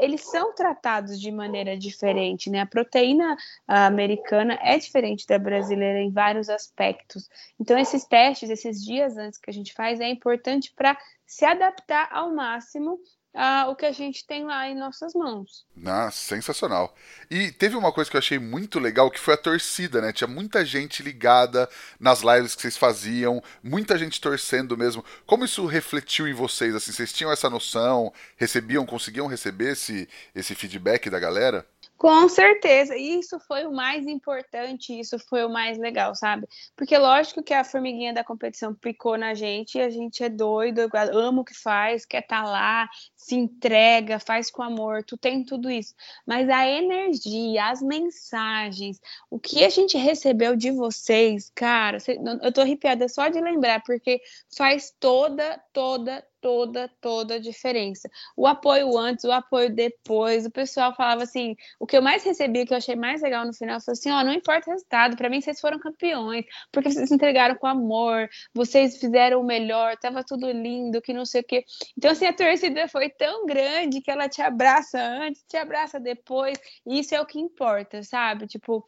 [0.00, 2.60] Eles são tratados de maneira diferente, né?
[2.60, 7.28] A proteína americana é diferente da brasileira em vários aspectos.
[7.58, 12.08] Então, esses testes, esses dias antes que a gente faz, é importante para se adaptar
[12.12, 12.98] ao máximo
[13.34, 15.64] ah, o que a gente tem lá em nossas mãos.
[15.86, 16.94] Ah, sensacional.
[17.30, 20.12] E teve uma coisa que eu achei muito legal, que foi a torcida, né?
[20.12, 21.68] Tinha muita gente ligada
[21.98, 25.04] nas lives que vocês faziam, muita gente torcendo mesmo.
[25.26, 26.74] Como isso refletiu em vocês?
[26.74, 28.12] Assim, vocês tinham essa noção?
[28.36, 31.66] Recebiam, conseguiam receber esse, esse feedback da galera?
[32.02, 36.48] Com certeza, isso foi o mais importante, isso foi o mais legal, sabe?
[36.74, 40.90] Porque lógico que a formiguinha da competição picou na gente e a gente é doido,
[41.12, 45.44] ama o que faz, quer estar tá lá, se entrega, faz com amor, tu tem
[45.44, 45.94] tudo isso.
[46.26, 51.98] Mas a energia, as mensagens, o que a gente recebeu de vocês, cara,
[52.42, 54.20] eu tô arrepiada só de lembrar, porque
[54.56, 58.10] faz toda, toda, toda, toda a diferença.
[58.36, 62.66] O apoio antes, o apoio depois, o pessoal falava assim, o que eu mais recebi,
[62.66, 65.30] que eu achei mais legal no final, foi assim, ó, não importa o resultado, para
[65.30, 70.24] mim vocês foram campeões, porque vocês se entregaram com amor, vocês fizeram o melhor, tava
[70.24, 71.64] tudo lindo, que não sei o quê.
[71.96, 76.58] Então, assim, a torcida foi tão grande que ela te abraça antes, te abraça depois,
[76.84, 78.48] e isso é o que importa, sabe?
[78.48, 78.84] Tipo,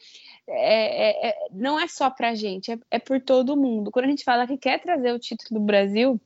[0.48, 3.92] é, é, é não é só pra gente, é, é por todo mundo.
[3.92, 6.20] Quando a gente fala que quer trazer o título do Brasil,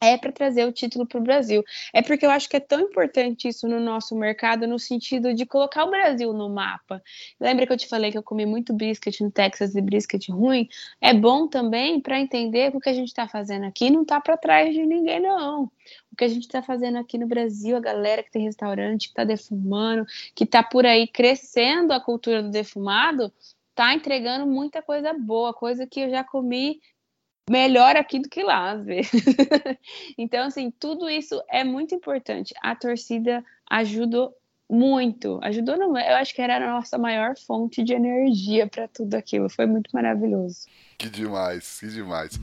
[0.00, 1.64] é para trazer o título para o Brasil.
[1.92, 5.44] É porque eu acho que é tão importante isso no nosso mercado, no sentido de
[5.44, 7.02] colocar o Brasil no mapa.
[7.40, 10.68] Lembra que eu te falei que eu comi muito brisket no Texas e brisket ruim?
[11.00, 14.20] É bom também para entender que o que a gente está fazendo aqui não está
[14.20, 15.64] para trás de ninguém, não.
[16.12, 19.12] O que a gente está fazendo aqui no Brasil, a galera que tem restaurante, que
[19.12, 23.32] está defumando, que está por aí crescendo a cultura do defumado,
[23.74, 26.80] tá entregando muita coisa boa, coisa que eu já comi
[27.50, 29.12] melhor aqui do que lá, às vezes.
[30.16, 32.54] então, assim, tudo isso é muito importante.
[32.62, 34.34] A torcida ajudou
[34.70, 35.40] muito.
[35.42, 39.48] Ajudou, eu acho que era a nossa maior fonte de energia para tudo aquilo.
[39.48, 40.66] Foi muito maravilhoso.
[40.98, 42.38] Que demais, que demais.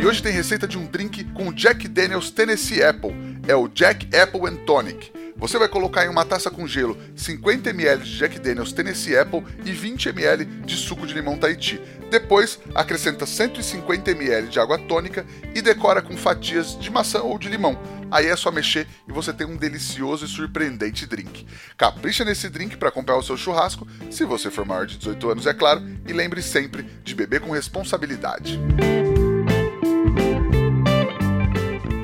[0.00, 3.12] E hoje tem receita de um drink com Jack Daniels Tennessee Apple.
[3.48, 5.23] É o Jack Apple and Tonic.
[5.36, 9.44] Você vai colocar em uma taça com gelo 50 ml de Jack Daniels Tennessee Apple
[9.64, 11.80] e 20 ml de suco de limão Tahiti.
[12.10, 17.48] Depois, acrescenta 150 ml de água tônica e decora com fatias de maçã ou de
[17.48, 17.76] limão.
[18.10, 21.44] Aí é só mexer e você tem um delicioso e surpreendente drink.
[21.76, 25.46] Capricha nesse drink para acompanhar o seu churrasco, se você for maior de 18 anos,
[25.46, 28.60] é claro, e lembre sempre de beber com responsabilidade.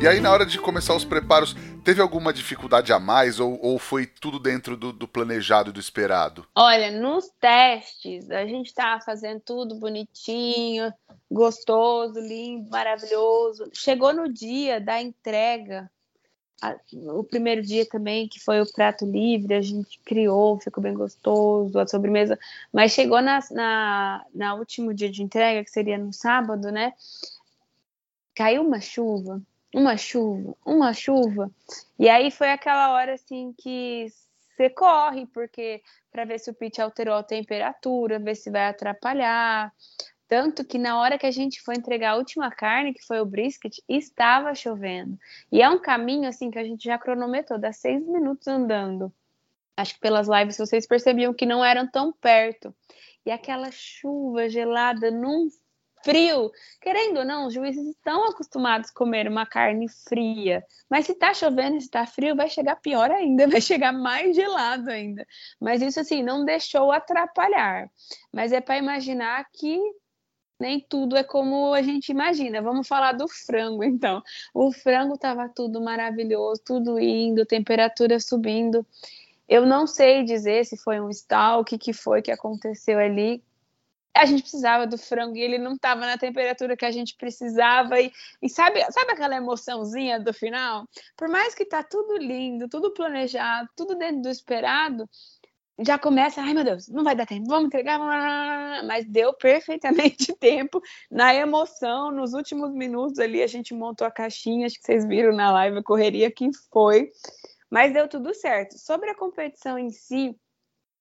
[0.01, 3.79] E aí, na hora de começar os preparos, teve alguma dificuldade a mais ou, ou
[3.79, 6.47] foi tudo dentro do, do planejado e do esperado?
[6.55, 10.91] Olha, nos testes, a gente estava fazendo tudo bonitinho,
[11.31, 13.69] gostoso, lindo, maravilhoso.
[13.75, 15.91] Chegou no dia da entrega,
[17.13, 21.79] o primeiro dia também, que foi o prato livre, a gente criou, ficou bem gostoso,
[21.79, 22.39] a sobremesa.
[22.73, 26.95] Mas chegou na, na, na último dia de entrega, que seria no sábado, né?
[28.35, 29.43] Caiu uma chuva
[29.75, 31.51] uma chuva, uma chuva.
[31.99, 34.07] E aí foi aquela hora assim que
[34.57, 39.73] você corre, porque para ver se o pit alterou a temperatura, ver se vai atrapalhar.
[40.29, 43.27] Tanto que na hora que a gente foi entregar a última carne, que foi o
[43.27, 45.19] brisket, estava chovendo.
[45.51, 49.13] E é um caminho assim que a gente já cronometrou, dá seis minutos andando.
[49.77, 52.75] Acho que pelas lives vocês percebiam que não eram tão perto.
[53.25, 55.49] E aquela chuva gelada não
[56.05, 56.51] frio.
[56.81, 60.65] Querendo ou não, os juízes estão acostumados a comer uma carne fria.
[60.89, 64.91] Mas se tá chovendo, se tá frio, vai chegar pior ainda, vai chegar mais gelado
[64.91, 65.27] ainda.
[65.61, 67.91] Mas isso, assim, não deixou atrapalhar.
[68.33, 69.79] Mas é para imaginar que
[70.61, 72.61] nem tudo é como a gente imagina.
[72.61, 74.23] Vamos falar do frango, então.
[74.53, 78.87] O frango estava tudo maravilhoso, tudo indo, temperatura subindo.
[79.49, 83.43] Eu não sei dizer se foi um stall, o que, que foi que aconteceu ali.
[84.17, 88.01] A gente precisava do frango e ele não estava na temperatura que a gente precisava.
[88.01, 90.87] E, e, sabe, sabe aquela emoçãozinha do final?
[91.17, 95.09] Por mais que tá tudo lindo, tudo planejado, tudo dentro do esperado,
[95.83, 97.99] já começa, ai meu Deus, não vai dar tempo, vamos entregar,
[98.85, 104.67] mas deu perfeitamente tempo na emoção, nos últimos minutos ali a gente montou a caixinha,
[104.67, 107.11] acho que vocês viram na live a correria que foi,
[107.71, 108.79] mas deu tudo certo.
[108.79, 110.37] Sobre a competição em si,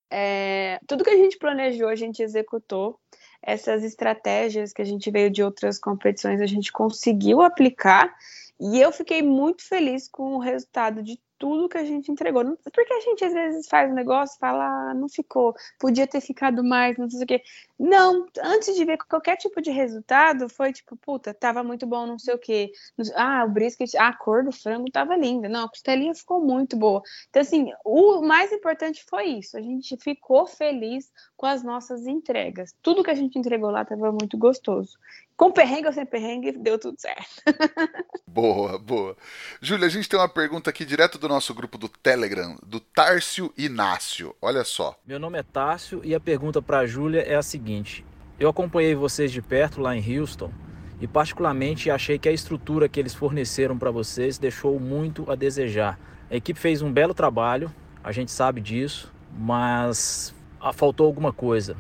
[0.10, 3.00] é, tudo que a gente planejou a gente executou,
[3.42, 8.14] essas estratégias que a gente veio de outras competições a gente conseguiu aplicar.
[8.60, 12.44] E eu fiquei muito feliz com o resultado de tudo que a gente entregou.
[12.72, 16.22] Porque a gente às vezes faz um negócio e fala, ah, não ficou, podia ter
[16.22, 17.42] ficado mais, não sei o quê.
[17.80, 22.20] Não, antes de ver qualquer tipo de resultado, foi tipo, puta, tava muito bom, não
[22.20, 22.72] sei o quê.
[23.16, 25.48] Ah, o brisket, a cor do frango tava linda.
[25.48, 27.02] Não, a costelinha ficou muito boa.
[27.30, 29.58] Então, assim, o mais importante foi isso.
[29.58, 32.76] A gente ficou feliz com as nossas entregas.
[32.82, 34.98] Tudo que a gente entregou lá tava muito gostoso.
[35.40, 37.42] Com perrengue ou sem perrengue, deu tudo certo.
[38.28, 39.16] boa, boa.
[39.62, 43.50] Júlia, a gente tem uma pergunta aqui direto do nosso grupo do Telegram, do Tárcio
[43.58, 44.36] Inácio.
[44.42, 45.00] Olha só.
[45.08, 48.06] Meu nome é Tárcio e a pergunta para a Júlia é a seguinte:
[48.38, 50.52] Eu acompanhei vocês de perto lá em Houston
[51.00, 55.98] e particularmente achei que a estrutura que eles forneceram para vocês deixou muito a desejar.
[56.30, 57.74] A equipe fez um belo trabalho,
[58.04, 60.36] a gente sabe disso, mas
[60.74, 61.78] faltou alguma coisa.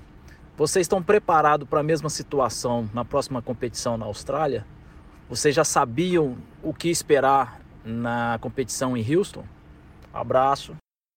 [0.60, 4.68] Vocês estão preparados para a mesma situação na próxima competição na Austrália?
[5.30, 9.46] Vocês já sabiam o que esperar na competição em Houston?
[10.14, 10.76] Abraço.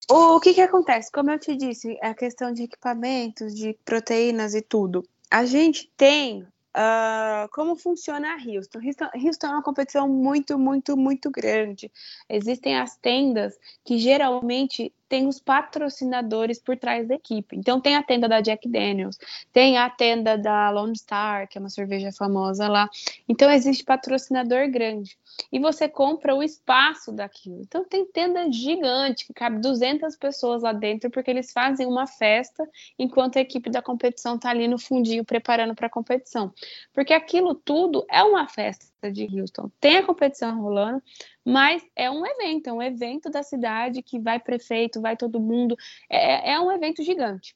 [0.08, 1.10] O que, que acontece?
[1.10, 5.02] Como eu te disse, a questão de equipamentos, de proteínas e tudo.
[5.28, 8.78] A gente tem Uh, como funciona a Houston?
[9.14, 9.46] Houston?
[9.46, 11.92] É uma competição muito, muito, muito grande.
[12.28, 17.54] Existem as tendas que geralmente tem os patrocinadores por trás da equipe.
[17.54, 19.18] Então tem a tenda da Jack Daniels,
[19.52, 22.88] tem a tenda da Lone Star, que é uma cerveja famosa lá.
[23.28, 25.18] Então existe patrocinador grande.
[25.50, 27.60] E você compra o espaço daquilo.
[27.60, 32.68] Então tem tenda gigante que cabe 200 pessoas lá dentro porque eles fazem uma festa
[32.98, 36.52] enquanto a equipe da competição está ali no fundinho preparando para a competição.
[36.92, 39.70] Porque aquilo tudo é uma festa de Houston.
[39.80, 41.02] Tem a competição rolando,
[41.44, 45.76] mas é um evento, é um evento da cidade que vai prefeito, vai todo mundo,
[46.08, 47.54] é, é um evento gigante.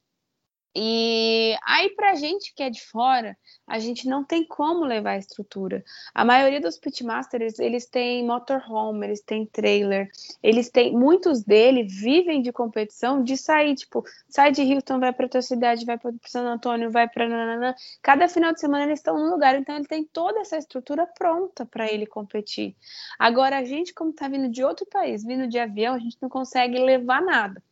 [0.78, 3.34] E aí, para a gente que é de fora,
[3.66, 5.82] a gente não tem como levar a estrutura.
[6.14, 10.10] A maioria dos pitmasters, eles têm motorhome, eles têm trailer,
[10.42, 15.24] eles têm, muitos deles vivem de competição, de sair, tipo, sai de Houston, vai para
[15.24, 19.30] outra cidade, vai para San Antônio, vai para cada final de semana eles estão num
[19.30, 22.76] lugar, então ele tem toda essa estrutura pronta para ele competir.
[23.18, 26.28] Agora, a gente, como está vindo de outro país, vindo de avião, a gente não
[26.28, 27.62] consegue levar nada.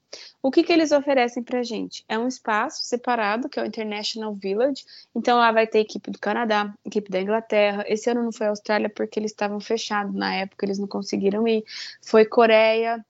[0.42, 2.04] O que, que eles oferecem para a gente?
[2.08, 4.84] É um espaço separado, que é o International Village.
[5.14, 7.84] Então lá vai ter equipe do Canadá, equipe da Inglaterra.
[7.86, 11.48] Esse ano não foi a Austrália porque eles estavam fechados na época, eles não conseguiram
[11.48, 11.64] ir.
[12.02, 13.04] Foi Coreia,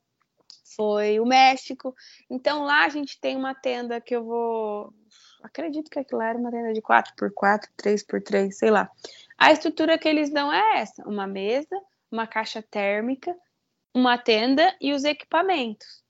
[0.75, 1.95] foi o México.
[2.29, 4.93] Então lá a gente tem uma tenda que eu vou.
[5.41, 8.89] Acredito que aquilo era uma tenda de 4x4, 3x3, sei lá.
[9.37, 11.75] A estrutura que eles dão é essa: uma mesa,
[12.11, 13.35] uma caixa térmica,
[13.93, 16.04] uma tenda e os equipamentos.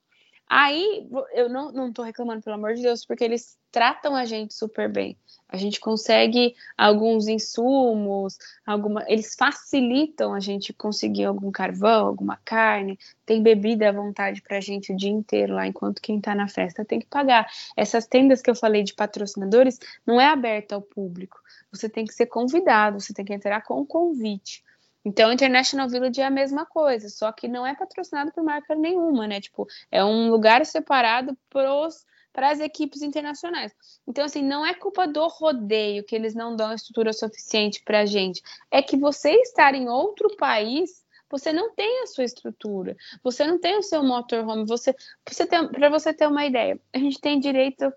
[0.48, 4.54] Aí eu não, não tô reclamando, pelo amor de Deus, porque eles tratam a gente
[4.54, 5.18] super bem.
[5.48, 12.98] A gente consegue alguns insumos, alguma, eles facilitam a gente conseguir algum carvão, alguma carne,
[13.26, 16.48] tem bebida à vontade para a gente o dia inteiro lá, enquanto quem está na
[16.48, 17.48] festa tem que pagar.
[17.78, 21.40] Essas tendas que eu falei de patrocinadores não é aberta ao público.
[21.72, 24.64] Você tem que ser convidado, você tem que entrar com um convite.
[25.06, 29.28] Então, International Village é a mesma coisa, só que não é patrocinado por marca nenhuma,
[29.28, 29.40] né?
[29.40, 31.38] Tipo, é um lugar separado
[32.34, 33.72] para as equipes internacionais.
[34.08, 38.06] Então, assim, não é culpa do rodeio que eles não dão estrutura suficiente para a
[38.06, 38.42] gente.
[38.72, 43.60] É que você estar em outro país, você não tem a sua estrutura, você não
[43.60, 44.66] tem o seu motorhome.
[44.66, 44.96] Você,
[45.72, 47.94] para você ter uma ideia, a gente tem direito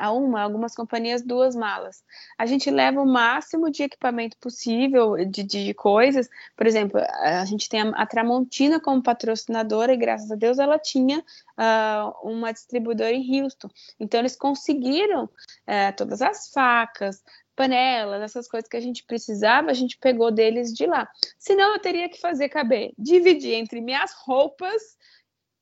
[0.00, 2.02] a uma, algumas companhias, duas malas.
[2.38, 6.28] A gente leva o máximo de equipamento possível, de, de coisas.
[6.56, 10.78] Por exemplo, a gente tem a, a, Tramontina como patrocinadora e graças a Deus ela
[10.78, 13.68] tinha uh, uma distribuidora em Houston.
[13.98, 17.22] Então eles conseguiram uh, todas as facas,
[17.54, 21.06] panelas, essas coisas que a gente precisava, a gente pegou deles de lá.
[21.38, 24.96] Senão eu teria que fazer caber, dividir entre minhas roupas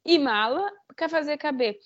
[0.05, 0.65] e mala
[0.95, 1.77] para fazer caber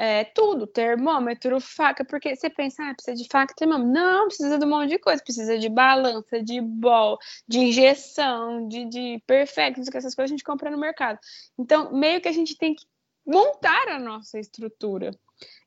[0.00, 3.92] é, tudo, termômetro, faca, porque você pensa, ah, precisa de faca, termômetro.
[3.92, 8.86] Não, precisa de um monte de coisa, precisa de balança, de bol, de injeção, de,
[8.86, 11.18] de perfect, essas coisas a gente compra no mercado.
[11.58, 12.86] Então, meio que a gente tem que
[13.26, 15.10] montar a nossa estrutura.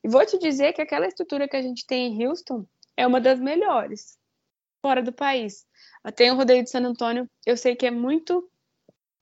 [0.03, 2.65] E vou te dizer que aquela estrutura que a gente tem em Houston
[2.97, 4.17] é uma das melhores
[4.81, 5.63] fora do país.
[6.15, 8.49] Tem o rodeio de San Antônio, eu sei que é muito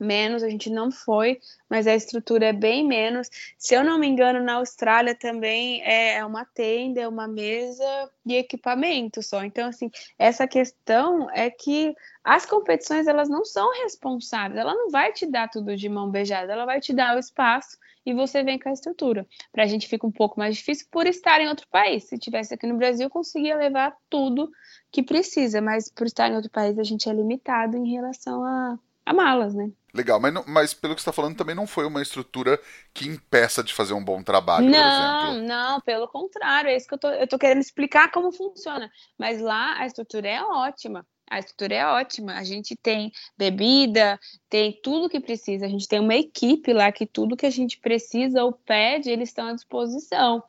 [0.04, 1.40] menos, a gente não foi,
[1.70, 3.30] mas a estrutura é bem menos.
[3.58, 8.10] Se eu não me engano, na Austrália também é, é uma tenda, é uma mesa
[8.26, 9.44] e equipamento só.
[9.44, 15.12] Então, assim, essa questão é que as competições elas não são responsáveis, ela não vai
[15.14, 18.60] te dar tudo de mão beijada, ela vai te dar o espaço e você vem
[18.60, 19.28] com a estrutura.
[19.52, 22.06] Para a gente fica um pouco mais difícil por estar em outro país.
[22.06, 24.52] Se tivesse aqui no Brasil, conseguia levar tudo
[24.92, 28.78] que precisa, mas por estar em outro país a gente é limitado em relação a,
[29.06, 29.72] a malas, né?
[29.94, 32.60] Legal, mas, não, mas pelo que você está falando, também não foi uma estrutura
[32.94, 36.98] que impeça de fazer um bom trabalho, não, Não, pelo contrário, é isso que eu
[36.98, 38.90] tô, eu tô querendo explicar como funciona.
[39.18, 41.06] Mas lá a estrutura é ótima.
[41.30, 42.34] A estrutura é ótima.
[42.34, 45.66] A gente tem bebida, tem tudo que precisa.
[45.66, 49.30] A gente tem uma equipe lá que tudo que a gente precisa ou pede, eles
[49.30, 50.42] estão à disposição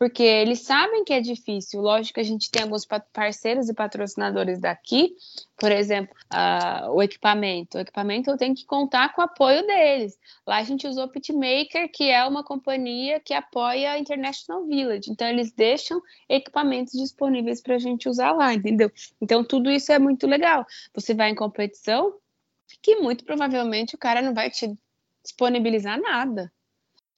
[0.00, 1.82] porque eles sabem que é difícil.
[1.82, 5.14] Lógico que a gente tem alguns parceiros e patrocinadores daqui,
[5.58, 7.76] por exemplo, uh, o equipamento.
[7.76, 10.18] O equipamento eu tenho que contar com o apoio deles.
[10.46, 15.10] Lá a gente usou Pitmaker, que é uma companhia que apoia a International Village.
[15.10, 18.90] Então, eles deixam equipamentos disponíveis para a gente usar lá, entendeu?
[19.20, 20.64] Então, tudo isso é muito legal.
[20.94, 22.14] Você vai em competição,
[22.80, 24.74] que muito provavelmente o cara não vai te
[25.22, 26.50] disponibilizar nada.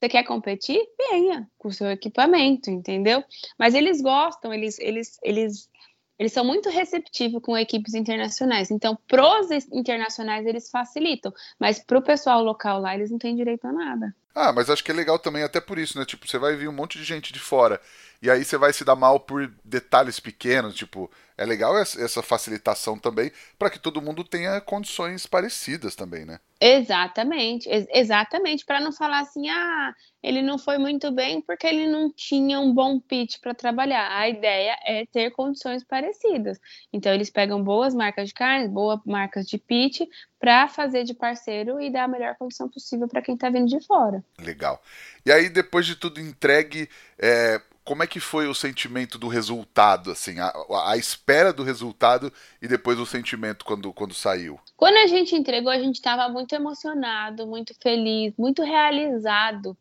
[0.02, 0.80] Você quer competir?
[0.98, 3.22] Venha com o seu equipamento, entendeu?
[3.56, 5.70] Mas eles gostam, eles, eles, eles,
[6.18, 8.72] eles são muito receptivos com equipes internacionais.
[8.72, 11.32] Então, pros internacionais, eles facilitam.
[11.56, 14.12] Mas pro pessoal local lá, eles não têm direito a nada.
[14.34, 16.04] Ah, mas acho que é legal também, até por isso, né?
[16.04, 17.80] Tipo, você vai vir um monte de gente de fora.
[18.22, 22.96] E aí você vai se dar mal por detalhes pequenos, tipo, é legal essa facilitação
[22.96, 26.38] também para que todo mundo tenha condições parecidas também, né?
[26.60, 29.92] Exatamente, ex exatamente, para não falar assim, ah,
[30.22, 34.16] ele não foi muito bem porque ele não tinha um bom pitch para trabalhar.
[34.16, 36.60] A ideia é ter condições parecidas.
[36.92, 40.02] Então eles pegam boas marcas de carne, boas marcas de pitch
[40.38, 43.84] para fazer de parceiro e dar a melhor condição possível para quem está vindo de
[43.84, 44.24] fora.
[44.38, 44.80] Legal.
[45.26, 50.10] E aí depois de tudo entregue, é, como é que foi o sentimento do resultado,
[50.10, 50.52] assim, a,
[50.86, 54.58] a, espera do resultado e depois o sentimento quando, quando saiu?
[54.76, 59.76] Quando a gente entregou, a gente estava muito emocionado, muito feliz, muito realizado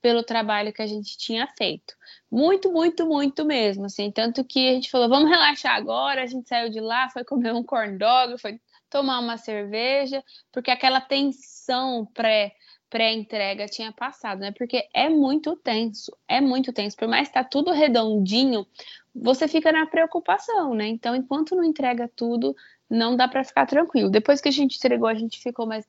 [0.00, 1.94] pelo trabalho que a gente tinha feito.
[2.30, 6.48] Muito, muito, muito mesmo, assim, tanto que a gente falou, vamos relaxar agora, a gente
[6.48, 10.22] saiu de lá, foi comer um corn dog, foi tomar uma cerveja,
[10.52, 12.54] porque aquela tensão pré
[12.90, 14.52] pré-entrega tinha passado, né?
[14.52, 16.96] Porque é muito tenso, é muito tenso.
[16.96, 18.66] Por mais que tá tudo redondinho,
[19.14, 20.88] você fica na preocupação, né?
[20.88, 22.54] Então, enquanto não entrega tudo,
[22.88, 24.10] não dá para ficar tranquilo.
[24.10, 25.86] Depois que a gente entregou, a gente ficou mais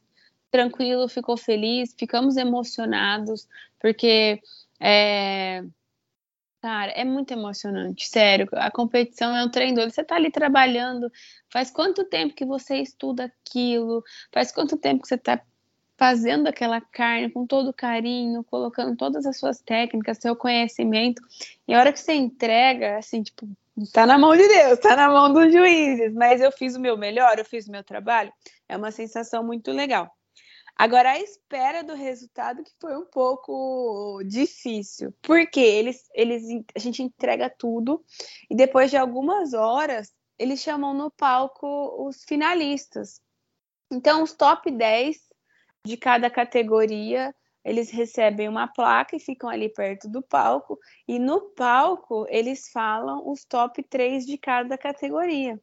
[0.51, 3.47] tranquilo, ficou feliz, ficamos emocionados,
[3.79, 4.39] porque
[4.79, 5.63] é,
[6.61, 8.47] Cara, é muito emocionante, sério.
[8.53, 9.89] A competição é um trem doido.
[9.91, 11.11] Você tá ali trabalhando,
[11.49, 14.03] faz quanto tempo que você estuda aquilo?
[14.31, 15.41] Faz quanto tempo que você tá
[16.01, 21.21] fazendo aquela carne com todo carinho, colocando todas as suas técnicas, seu conhecimento,
[21.67, 23.47] e a hora que você entrega, assim, tipo,
[23.93, 26.97] tá na mão de Deus, tá na mão dos juízes, mas eu fiz o meu
[26.97, 28.33] melhor, eu fiz o meu trabalho,
[28.67, 30.11] é uma sensação muito legal.
[30.75, 36.41] Agora, a espera do resultado que foi um pouco difícil, porque eles, eles,
[36.75, 38.03] a gente entrega tudo
[38.49, 43.21] e depois de algumas horas, eles chamam no palco os finalistas.
[43.91, 45.30] Então, os top 10
[45.85, 51.41] de cada categoria, eles recebem uma placa e ficam ali perto do palco, e no
[51.51, 55.59] palco eles falam os top 3 de cada categoria.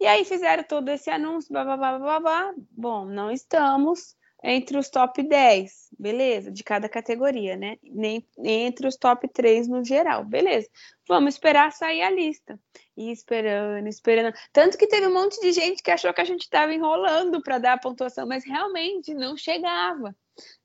[0.00, 2.54] E aí fizeram todo esse anúncio, blá, blá, blá, blá, blá.
[2.70, 7.76] Bom, não estamos entre os top 10, beleza, de cada categoria, né?
[7.82, 10.68] Nem, entre os top 3 no geral, beleza.
[11.08, 12.58] Vamos esperar sair a lista.
[12.96, 14.34] E esperando, esperando.
[14.52, 17.58] Tanto que teve um monte de gente que achou que a gente estava enrolando para
[17.58, 20.14] dar a pontuação, mas realmente não chegava.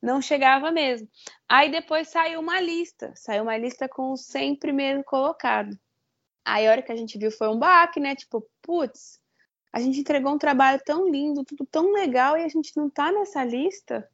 [0.02, 1.08] Não chegava mesmo.
[1.48, 5.78] Aí depois saiu uma lista, saiu uma lista com os 100 primeiros colocados.
[6.44, 8.16] Aí a hora que a gente viu foi um baque, né?
[8.16, 9.20] Tipo, putz,
[9.72, 13.12] a gente entregou um trabalho tão lindo, tudo tão legal e a gente não tá
[13.12, 14.08] nessa lista.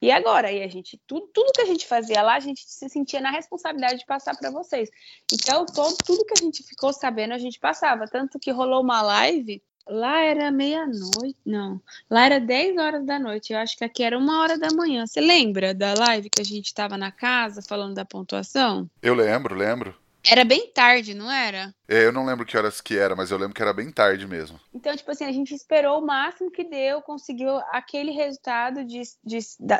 [0.00, 0.52] E agora?
[0.52, 3.30] E a gente, tudo, tudo que a gente fazia lá, a gente se sentia na
[3.30, 4.90] responsabilidade de passar para vocês.
[5.32, 8.06] Então, todo, tudo que a gente ficou sabendo, a gente passava.
[8.06, 11.80] Tanto que rolou uma live, lá era meia-noite, não,
[12.10, 15.06] lá era 10 horas da noite, eu acho que aqui era uma hora da manhã.
[15.06, 18.90] Você lembra da live que a gente estava na casa falando da pontuação?
[19.00, 19.94] Eu lembro, lembro.
[20.28, 21.72] Era bem tarde, não era?
[21.88, 24.26] É, eu não lembro que horas que era, mas eu lembro que era bem tarde
[24.26, 24.60] mesmo.
[24.74, 29.38] Então, tipo assim, a gente esperou o máximo que deu, conseguiu aquele resultado de, de,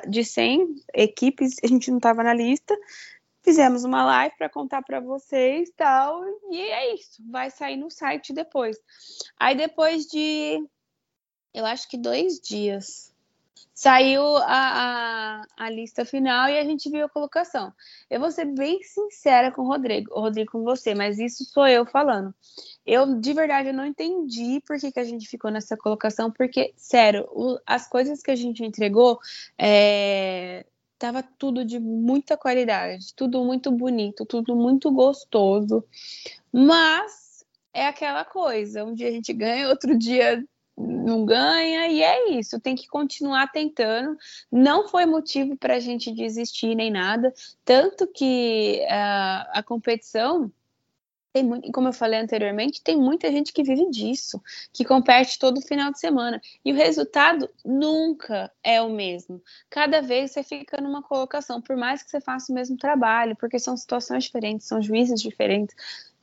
[0.09, 2.77] de 100 equipes, a gente não estava na lista.
[3.43, 7.23] Fizemos uma live para contar para vocês tal, e é isso.
[7.29, 8.77] Vai sair no site depois.
[9.39, 10.65] Aí, depois de,
[11.53, 13.13] eu acho que dois dias,
[13.75, 17.73] saiu a, a, a, lista final e a gente viu a colocação.
[18.09, 21.85] Eu vou ser bem sincera com o Rodrigo, Rodrigo com você, mas isso sou eu
[21.85, 22.35] falando.
[22.87, 26.73] Eu, de verdade, eu não entendi por que, que a gente ficou nessa colocação, porque,
[26.77, 29.19] sério, o, as coisas que a gente entregou,
[29.59, 30.65] é,
[30.99, 35.85] tava tudo de muita qualidade, tudo muito bonito, tudo muito gostoso,
[36.53, 37.45] mas
[37.75, 40.43] é aquela coisa, um dia a gente ganha, outro dia
[40.77, 44.17] não ganha, e é isso, tem que continuar tentando.
[44.53, 47.33] Não foi motivo para a gente desistir nem nada,
[47.65, 50.53] tanto que uh, a competição.
[51.33, 55.61] Tem muito, como eu falei anteriormente, tem muita gente que vive disso, que compete todo
[55.61, 56.41] final de semana.
[56.65, 59.43] E o resultado nunca é o mesmo.
[59.69, 63.59] Cada vez você fica numa colocação, por mais que você faça o mesmo trabalho, porque
[63.59, 65.77] são situações diferentes, são juízes diferentes,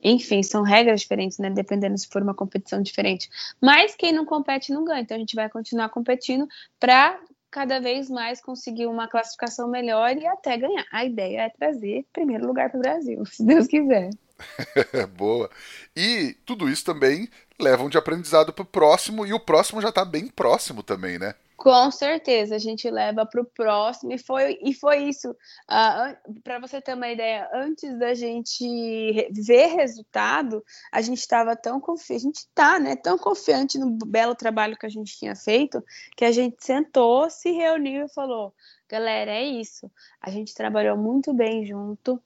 [0.04, 1.48] enfim, são regras diferentes, né?
[1.48, 3.30] Dependendo se for uma competição diferente.
[3.60, 5.00] Mas quem não compete não ganha.
[5.00, 6.46] Então a gente vai continuar competindo
[6.78, 7.18] para
[7.50, 10.84] cada vez mais conseguir uma classificação melhor e até ganhar.
[10.92, 14.10] A ideia é trazer primeiro lugar para o Brasil, se Deus quiser.
[15.16, 15.48] Boa.
[15.96, 17.28] E tudo isso também
[17.58, 21.18] leva um de aprendizado para o próximo, e o próximo já está bem próximo também,
[21.18, 21.34] né?
[21.56, 25.34] Com certeza, a gente leva para o próximo, e foi, e foi isso.
[25.68, 31.80] Ah, para você ter uma ideia, antes da gente ver resultado, a gente estava tão
[31.80, 35.82] confiante, a gente está né, tão confiante no belo trabalho que a gente tinha feito,
[36.16, 38.52] que a gente sentou, se reuniu e falou:
[38.88, 39.90] galera, é isso.
[40.20, 42.20] A gente trabalhou muito bem junto,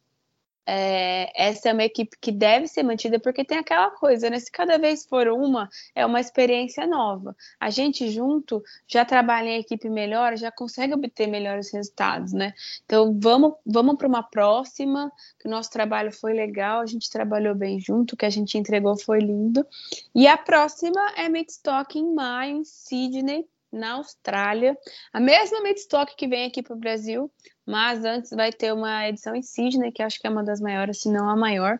[0.71, 4.39] é, essa é uma equipe que deve ser mantida porque tem aquela coisa, né?
[4.39, 7.35] Se cada vez for uma, é uma experiência nova.
[7.59, 12.53] A gente junto já trabalha em equipe melhor, já consegue obter melhores resultados, né?
[12.85, 15.11] Então vamos, vamos para uma próxima,
[15.41, 18.59] que o nosso trabalho foi legal, a gente trabalhou bem junto, o que a gente
[18.59, 19.66] entregou foi lindo.
[20.14, 24.77] E a próxima é Midstock em maio, em Sydney, na Austrália.
[25.14, 27.31] A mesma Midstock que vem aqui para o Brasil,
[27.69, 31.03] mas antes vai ter uma edição em Sydney, que acho que é uma das maiores,
[31.03, 31.79] se não a maior.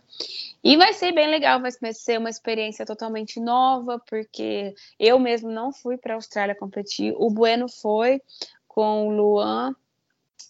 [0.63, 5.73] E vai ser bem legal, vai ser uma experiência totalmente nova, porque eu mesmo não
[5.73, 7.15] fui para a Austrália competir.
[7.17, 8.21] O Bueno foi
[8.67, 9.75] com o Luan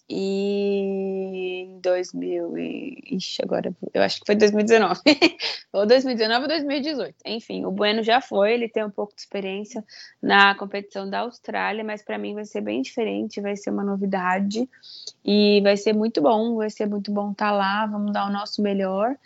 [0.08, 3.16] e em 2000 e...
[3.16, 5.00] Ixi, agora eu acho que foi 2019
[5.72, 9.84] ou 2019 ou 2018 enfim, o Bueno já foi, ele tem um pouco de experiência
[10.22, 14.68] na competição da Austrália mas para mim vai ser bem diferente, vai ser uma novidade.
[15.24, 18.32] E vai ser muito bom, vai ser muito bom estar tá lá, vamos dar o
[18.32, 19.16] nosso melhor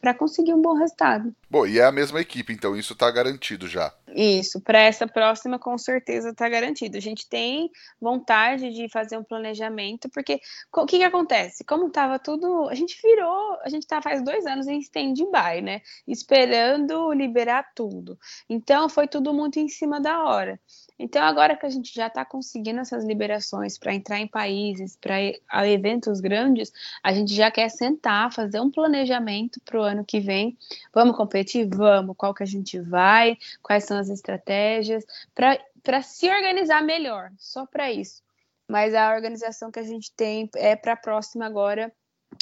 [0.00, 1.34] para conseguir um bom resultado.
[1.50, 3.90] Bom, e é a mesma equipe, então isso está garantido já.
[4.14, 6.98] Isso, para essa próxima com certeza está garantido.
[6.98, 10.40] A gente tem vontade de fazer um planejamento, porque
[10.70, 11.64] o que, que acontece?
[11.64, 15.80] Como estava tudo, a gente virou, a gente está faz dois anos em stand-by, né?
[16.06, 18.18] Esperando liberar tudo.
[18.48, 20.60] Então foi tudo muito em cima da hora.
[21.00, 25.68] Então, agora que a gente já está conseguindo essas liberações para entrar em países, para
[25.68, 26.72] eventos grandes,
[27.04, 30.58] a gente já quer sentar, fazer um planejamento para o ano que vem.
[30.92, 31.37] Vamos competir?
[31.70, 32.16] Vamos.
[32.16, 33.36] Qual que a gente vai?
[33.62, 35.04] Quais são as estratégias?
[35.34, 38.22] Para se organizar melhor, só para isso.
[38.68, 41.92] Mas a organização que a gente tem é para a próxima agora,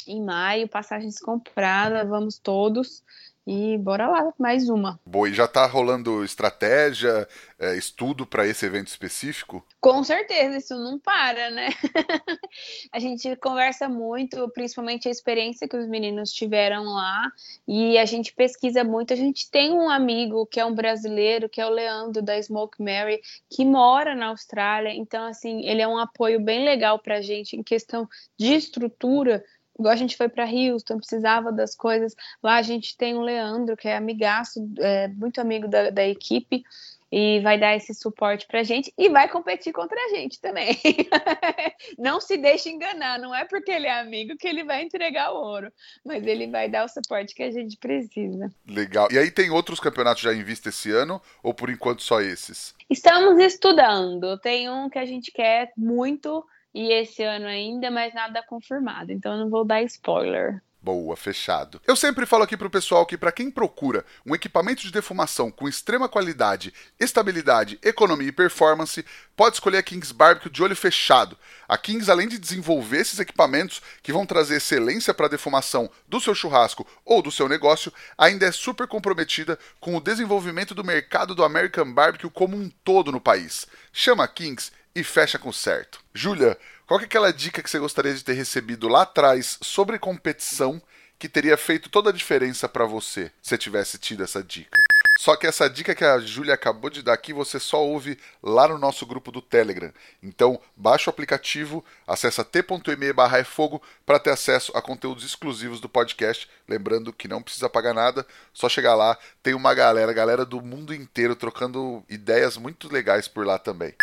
[0.05, 3.03] em maio, passagens compradas, vamos todos.
[3.49, 4.99] E bora lá, mais uma.
[5.05, 7.25] Boa, e já tá rolando estratégia,
[7.57, 9.65] é, estudo para esse evento específico?
[9.79, 11.69] Com certeza, isso não para, né?
[12.91, 17.31] a gente conversa muito, principalmente a experiência que os meninos tiveram lá,
[17.65, 19.13] e a gente pesquisa muito.
[19.13, 22.83] A gente tem um amigo que é um brasileiro, que é o Leandro da Smoke
[22.83, 27.55] Mary, que mora na Austrália, então, assim, ele é um apoio bem legal pra gente
[27.55, 29.41] em questão de estrutura
[29.77, 32.15] igual a gente foi para Houston, precisava das coisas.
[32.41, 36.63] Lá a gente tem o Leandro, que é amigaço, é, muito amigo da, da equipe,
[37.11, 40.77] e vai dar esse suporte para a gente e vai competir contra a gente também.
[41.97, 45.37] não se deixe enganar, não é porque ele é amigo que ele vai entregar o
[45.37, 45.71] ouro,
[46.05, 48.51] mas ele vai dar o suporte que a gente precisa.
[48.67, 49.07] Legal.
[49.11, 52.75] E aí tem outros campeonatos já em vista esse ano ou por enquanto só esses?
[52.89, 54.37] Estamos estudando.
[54.39, 56.45] Tem um que a gente quer muito
[56.77, 59.11] e esse ano ainda, mas nada confirmado.
[59.11, 60.61] Então eu não vou dar spoiler.
[60.79, 61.81] Boa, fechado.
[61.87, 65.67] Eu sempre falo aqui pro pessoal que para quem procura um equipamento de defumação com
[65.67, 69.03] extrema qualidade, estabilidade, economia e performance,
[69.35, 71.35] pode escolher a Kings Barbecue de olho fechado.
[71.67, 76.21] A Kings, além de desenvolver esses equipamentos que vão trazer excelência para a defumação do
[76.21, 81.33] seu churrasco ou do seu negócio, ainda é super comprometida com o desenvolvimento do mercado
[81.33, 83.65] do American Barbecue como um todo no país.
[83.91, 85.99] Chama a Kings e fecha com certo.
[86.11, 90.81] Júlia, qual é aquela dica que você gostaria de ter recebido lá atrás sobre competição
[91.19, 94.75] que teria feito toda a diferença para você se tivesse tido essa dica?
[95.19, 98.67] Só que essa dica que a Júlia acabou de dar aqui, você só ouve lá
[98.67, 99.91] no nosso grupo do Telegram.
[100.21, 105.79] Então, baixa o aplicativo, acessa t.me barra é fogo para ter acesso a conteúdos exclusivos
[105.79, 106.47] do podcast.
[106.67, 110.93] Lembrando que não precisa pagar nada, só chegar lá, tem uma galera, galera do mundo
[110.93, 113.95] inteiro trocando ideias muito legais por lá também.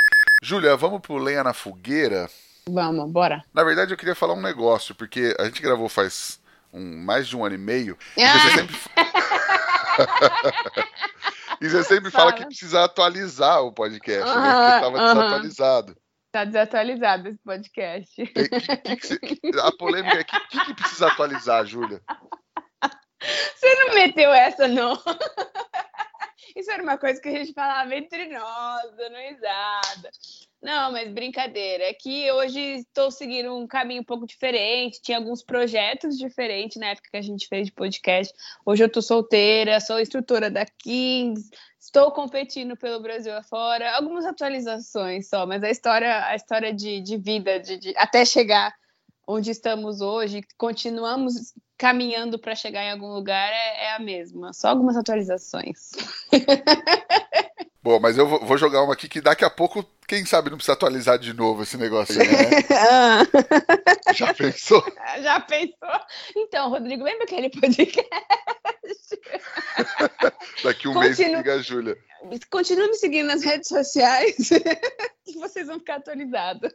[0.44, 2.28] Júlia, vamos pro Lenha na Fogueira?
[2.68, 3.42] Vamos, bora.
[3.54, 6.38] Na verdade, eu queria falar um negócio, porque a gente gravou faz
[6.70, 7.96] um, mais de um ano e meio.
[8.14, 8.54] E você ah.
[8.54, 8.76] sempre,
[11.62, 12.30] e você sempre fala.
[12.30, 14.50] fala que precisa atualizar o podcast, uh -huh, né?
[14.50, 15.14] Porque estava uh -huh.
[15.14, 15.96] desatualizado.
[16.30, 18.14] Tá desatualizado esse podcast.
[18.14, 18.32] Que,
[19.08, 22.02] que, que, a polêmica é o que, que precisa atualizar, Júlia?
[23.56, 24.92] Você não meteu essa, não.
[26.54, 30.10] Isso era uma coisa que a gente falava entre nós, dando risada.
[30.62, 31.84] Não, mas brincadeira.
[31.84, 35.02] É que hoje estou seguindo um caminho um pouco diferente.
[35.02, 38.32] Tinha alguns projetos diferentes na época que a gente fez de podcast.
[38.64, 43.94] Hoje eu estou solteira, sou instrutora da Kings, estou competindo pelo Brasil afora.
[43.94, 48.74] Algumas atualizações só, mas a história, a história de, de vida, de, de até chegar
[49.26, 54.52] onde estamos hoje, continuamos caminhando para chegar em algum lugar, é, é a mesma.
[54.52, 55.92] Só algumas atualizações.
[57.84, 60.72] Bom, mas eu vou jogar uma aqui que daqui a pouco, quem sabe, não precisa
[60.72, 62.62] atualizar de novo esse negócio aí, né?
[64.16, 64.82] Já pensou?
[65.22, 66.00] Já pensou?
[66.34, 68.08] Então, Rodrigo, lembra aquele podcast?
[70.64, 71.00] daqui um Continu...
[71.00, 71.98] mês liga a Júlia.
[72.50, 74.34] Continue me seguindo nas redes sociais
[75.26, 76.72] que vocês vão ficar atualizados.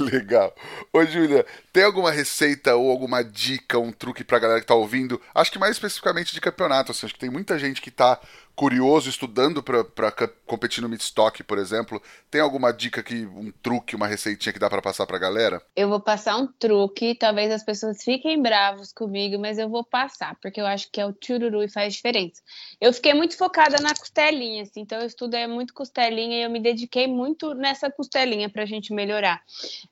[0.00, 0.52] Legal.
[0.92, 5.20] Ô, Júlia, tem alguma receita ou alguma dica, um truque pra galera que tá ouvindo?
[5.32, 8.20] Acho que mais especificamente de campeonato, assim, acho que tem muita gente que tá
[8.60, 10.12] curioso, estudando para
[10.44, 11.98] competir no Midstock, por exemplo,
[12.30, 15.62] tem alguma dica que um truque, uma receitinha que dá para passar para a galera?
[15.74, 20.36] Eu vou passar um truque, talvez as pessoas fiquem bravos comigo, mas eu vou passar,
[20.42, 22.42] porque eu acho que é o chururu e faz diferença.
[22.78, 26.60] Eu fiquei muito focada na costelinha, assim, então eu estudei muito costelinha e eu me
[26.60, 29.40] dediquei muito nessa costelinha para a gente melhorar.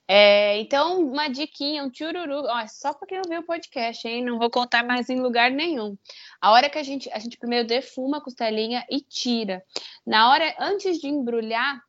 [0.07, 4.23] É, então, uma diquinha, um chururu, ó, só para quem ouviu o podcast, hein?
[4.23, 5.97] Não vou contar mais em lugar nenhum.
[6.41, 9.63] A hora que a gente, a gente primeiro defuma a costelinha e tira.
[10.07, 11.81] Na hora, antes de embrulhar,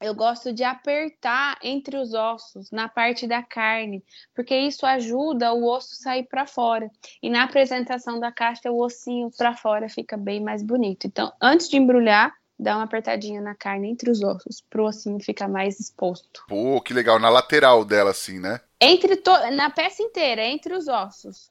[0.00, 4.02] eu gosto de apertar entre os ossos, na parte da carne,
[4.34, 6.90] porque isso ajuda o osso sair para fora.
[7.22, 11.06] E na apresentação da caixa, o ossinho para fora fica bem mais bonito.
[11.06, 15.48] Então, antes de embrulhar, dá uma apertadinha na carne entre os ossos, pro ossinho ficar
[15.48, 16.44] mais exposto.
[16.48, 18.60] Pô, que legal, na lateral dela assim, né?
[18.80, 19.32] Entre to...
[19.52, 21.50] na peça inteira, entre os ossos.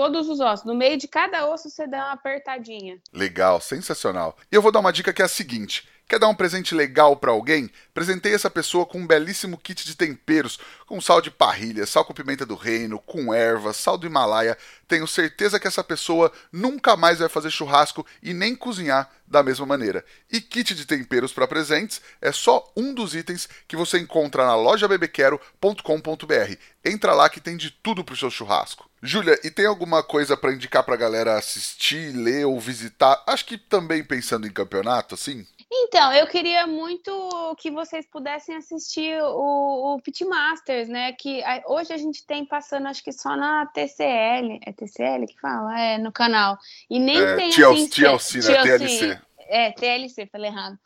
[0.00, 0.64] Todos os ossos.
[0.64, 2.98] No meio de cada osso você dá uma apertadinha.
[3.12, 4.34] Legal, sensacional.
[4.50, 7.14] E eu vou dar uma dica que é a seguinte: Quer dar um presente legal
[7.14, 7.70] para alguém?
[7.94, 12.12] Presenteie essa pessoa com um belíssimo kit de temperos, com sal de parrilha, sal com
[12.12, 14.58] pimenta do reino, com ervas, sal do Himalaia.
[14.88, 19.64] Tenho certeza que essa pessoa nunca mais vai fazer churrasco e nem cozinhar da mesma
[19.64, 20.04] maneira.
[20.28, 24.56] E kit de temperos para presentes é só um dos itens que você encontra na
[24.56, 26.56] loja bebequero.com.br.
[26.84, 28.90] Entra lá que tem de tudo pro seu churrasco.
[29.00, 33.22] Júlia, e tem alguma coisa para indicar pra galera assistir, ler ou visitar?
[33.28, 35.46] Acho que também pensando em campeonato, assim?
[35.72, 41.12] Então, eu queria muito que vocês pudessem assistir o, o Pitmasters, né?
[41.12, 44.58] Que a, hoje a gente tem passando, acho que só na TCL.
[44.66, 45.80] É TCL que fala?
[45.80, 46.58] É, no canal.
[46.90, 47.50] E nem é, tem.
[47.50, 48.62] TLC, assim, TLC, né?
[48.62, 49.20] TLC.
[49.48, 50.76] É, TLC, falei errado.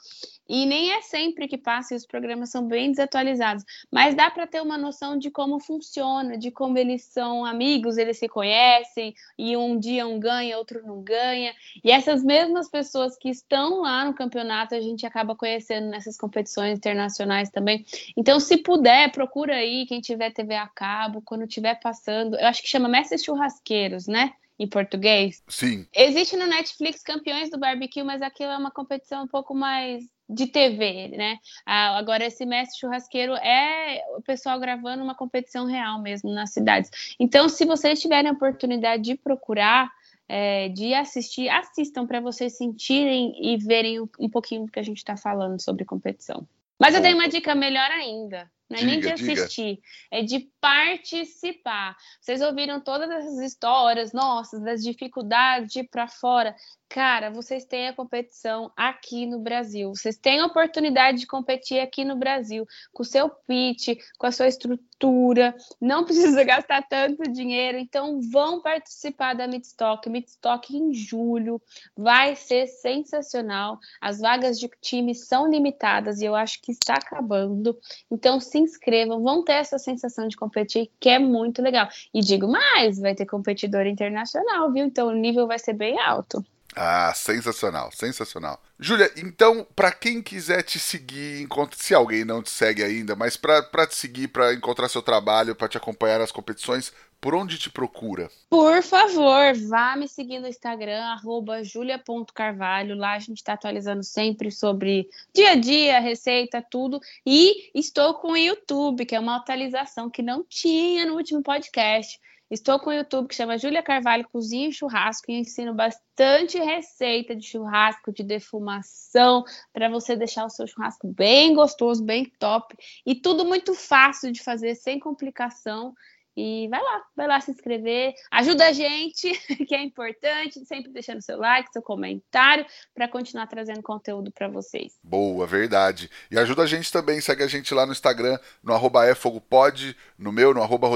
[0.49, 3.64] E nem é sempre que passa, e os programas são bem desatualizados.
[3.90, 8.18] Mas dá para ter uma noção de como funciona, de como eles são amigos, eles
[8.18, 11.55] se conhecem, e um dia um ganha, outro não ganha.
[11.82, 16.76] E essas mesmas pessoas que estão lá no campeonato, a gente acaba conhecendo nessas competições
[16.78, 17.84] internacionais também.
[18.16, 22.36] Então, se puder, procura aí, quem tiver TV a cabo, quando estiver passando.
[22.36, 24.32] Eu acho que chama Mestres Churrasqueiros, né?
[24.59, 25.42] Em português.
[25.48, 25.86] Sim.
[25.94, 30.46] Existe no Netflix Campeões do Barbecue, mas aquilo é uma competição um pouco mais de
[30.46, 31.38] TV, né?
[31.66, 36.90] Ah, agora, esse mestre churrasqueiro é o pessoal gravando uma competição real mesmo nas cidades.
[37.20, 39.90] Então, se vocês tiverem a oportunidade de procurar,
[40.28, 44.98] é, de assistir, assistam para vocês sentirem e verem um pouquinho do que a gente
[44.98, 46.46] está falando sobre competição.
[46.80, 48.50] Mas eu dei uma dica melhor ainda.
[48.69, 49.83] Não é diga, nem de assistir, diga.
[50.11, 51.97] é de participar.
[52.21, 56.55] Vocês ouviram todas essas histórias nossas, das dificuldades de ir para fora.
[56.89, 59.91] Cara, vocês têm a competição aqui no Brasil.
[59.91, 64.30] Vocês têm a oportunidade de competir aqui no Brasil, com o seu pitch, com a
[64.30, 65.57] sua estrutura.
[65.80, 67.78] Não precisa gastar tanto dinheiro.
[67.78, 70.09] Então, vão participar da Midstock.
[70.09, 71.61] Midstock em julho.
[71.97, 73.78] Vai ser sensacional.
[74.01, 77.76] As vagas de time são limitadas e eu acho que está acabando.
[78.09, 79.20] Então, se inscrevam.
[79.20, 81.89] Vão ter essa sensação de competir, que é muito legal.
[82.12, 84.85] E digo mais, vai ter competidor internacional, viu?
[84.85, 86.45] Então, o nível vai ser bem alto.
[86.77, 88.61] Ah, sensacional, sensacional.
[88.79, 91.47] Júlia, então, para quem quiser te seguir,
[91.77, 95.68] se alguém não te segue ainda, mas para te seguir, para encontrar seu trabalho, para
[95.68, 96.93] te acompanhar nas competições,
[97.25, 98.31] por onde te procura?
[98.51, 101.16] Por favor, vá me seguir no Instagram,
[101.62, 102.95] julia.carvalho.
[102.95, 107.01] Lá a gente está atualizando sempre sobre dia a dia, receita, tudo.
[107.25, 112.20] E estou com o YouTube, que é uma atualização que não tinha no último podcast.
[112.55, 117.34] Estou com o YouTube que chama Júlia Carvalho Cozinha e Churrasco e ensino bastante receita
[117.34, 119.42] de churrasco, de defumação,
[119.72, 124.40] para você deixar o seu churrasco bem gostoso, bem top e tudo muito fácil de
[124.40, 125.96] fazer, sem complicação.
[126.37, 129.32] E vai lá, vai lá se inscrever, ajuda a gente,
[129.66, 134.99] que é importante, sempre deixando seu like, seu comentário, para continuar trazendo conteúdo para vocês.
[135.03, 136.11] Boa, verdade.
[136.30, 140.32] E ajuda a gente também, segue a gente lá no Instagram, no arroba efogopod, no
[140.32, 140.89] meu, no arroba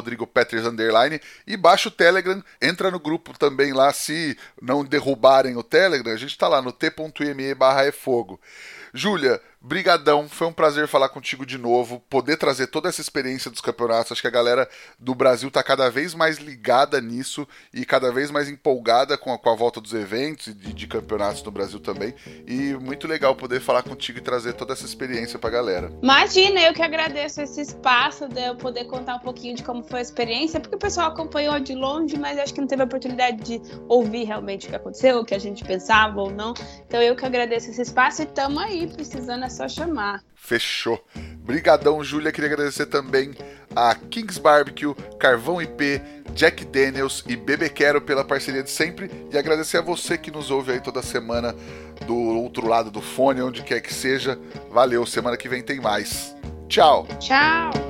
[0.68, 6.12] underline, e baixa o Telegram, entra no grupo também lá, se não derrubarem o Telegram,
[6.12, 8.41] a gente está lá no t.me barra efogo.
[8.93, 13.61] Júlia, brigadão, foi um prazer falar contigo de novo, poder trazer toda essa experiência dos
[13.61, 14.12] campeonatos.
[14.12, 18.30] Acho que a galera do Brasil está cada vez mais ligada nisso e cada vez
[18.30, 21.80] mais empolgada com a, com a volta dos eventos e de, de, campeonatos no Brasil
[21.80, 22.14] também.
[22.46, 25.92] E muito legal poder falar contigo e trazer toda essa experiência para a galera.
[26.02, 29.98] Imagina, eu que agradeço esse espaço de eu poder contar um pouquinho de como foi
[29.98, 33.42] a experiência, porque o pessoal acompanhou de longe, mas acho que não teve a oportunidade
[33.42, 36.54] de ouvir realmente o que aconteceu, o que a gente pensava ou não.
[36.86, 40.22] Então eu que agradeço esse espaço e estamos aí precisando é só chamar.
[40.34, 41.03] Fechou.
[41.40, 42.30] Brigadão, Júlia.
[42.30, 43.34] Queria agradecer também
[43.74, 46.01] a Kings Barbecue, Carvão IP,
[46.34, 49.11] Jack Daniels e Bebê Quero pela parceria de sempre.
[49.32, 51.55] E agradecer a você que nos ouve aí toda semana
[52.07, 54.38] do outro lado do fone, onde quer que seja.
[54.70, 56.36] Valeu, semana que vem tem mais.
[56.68, 57.07] Tchau.
[57.18, 57.88] Tchau.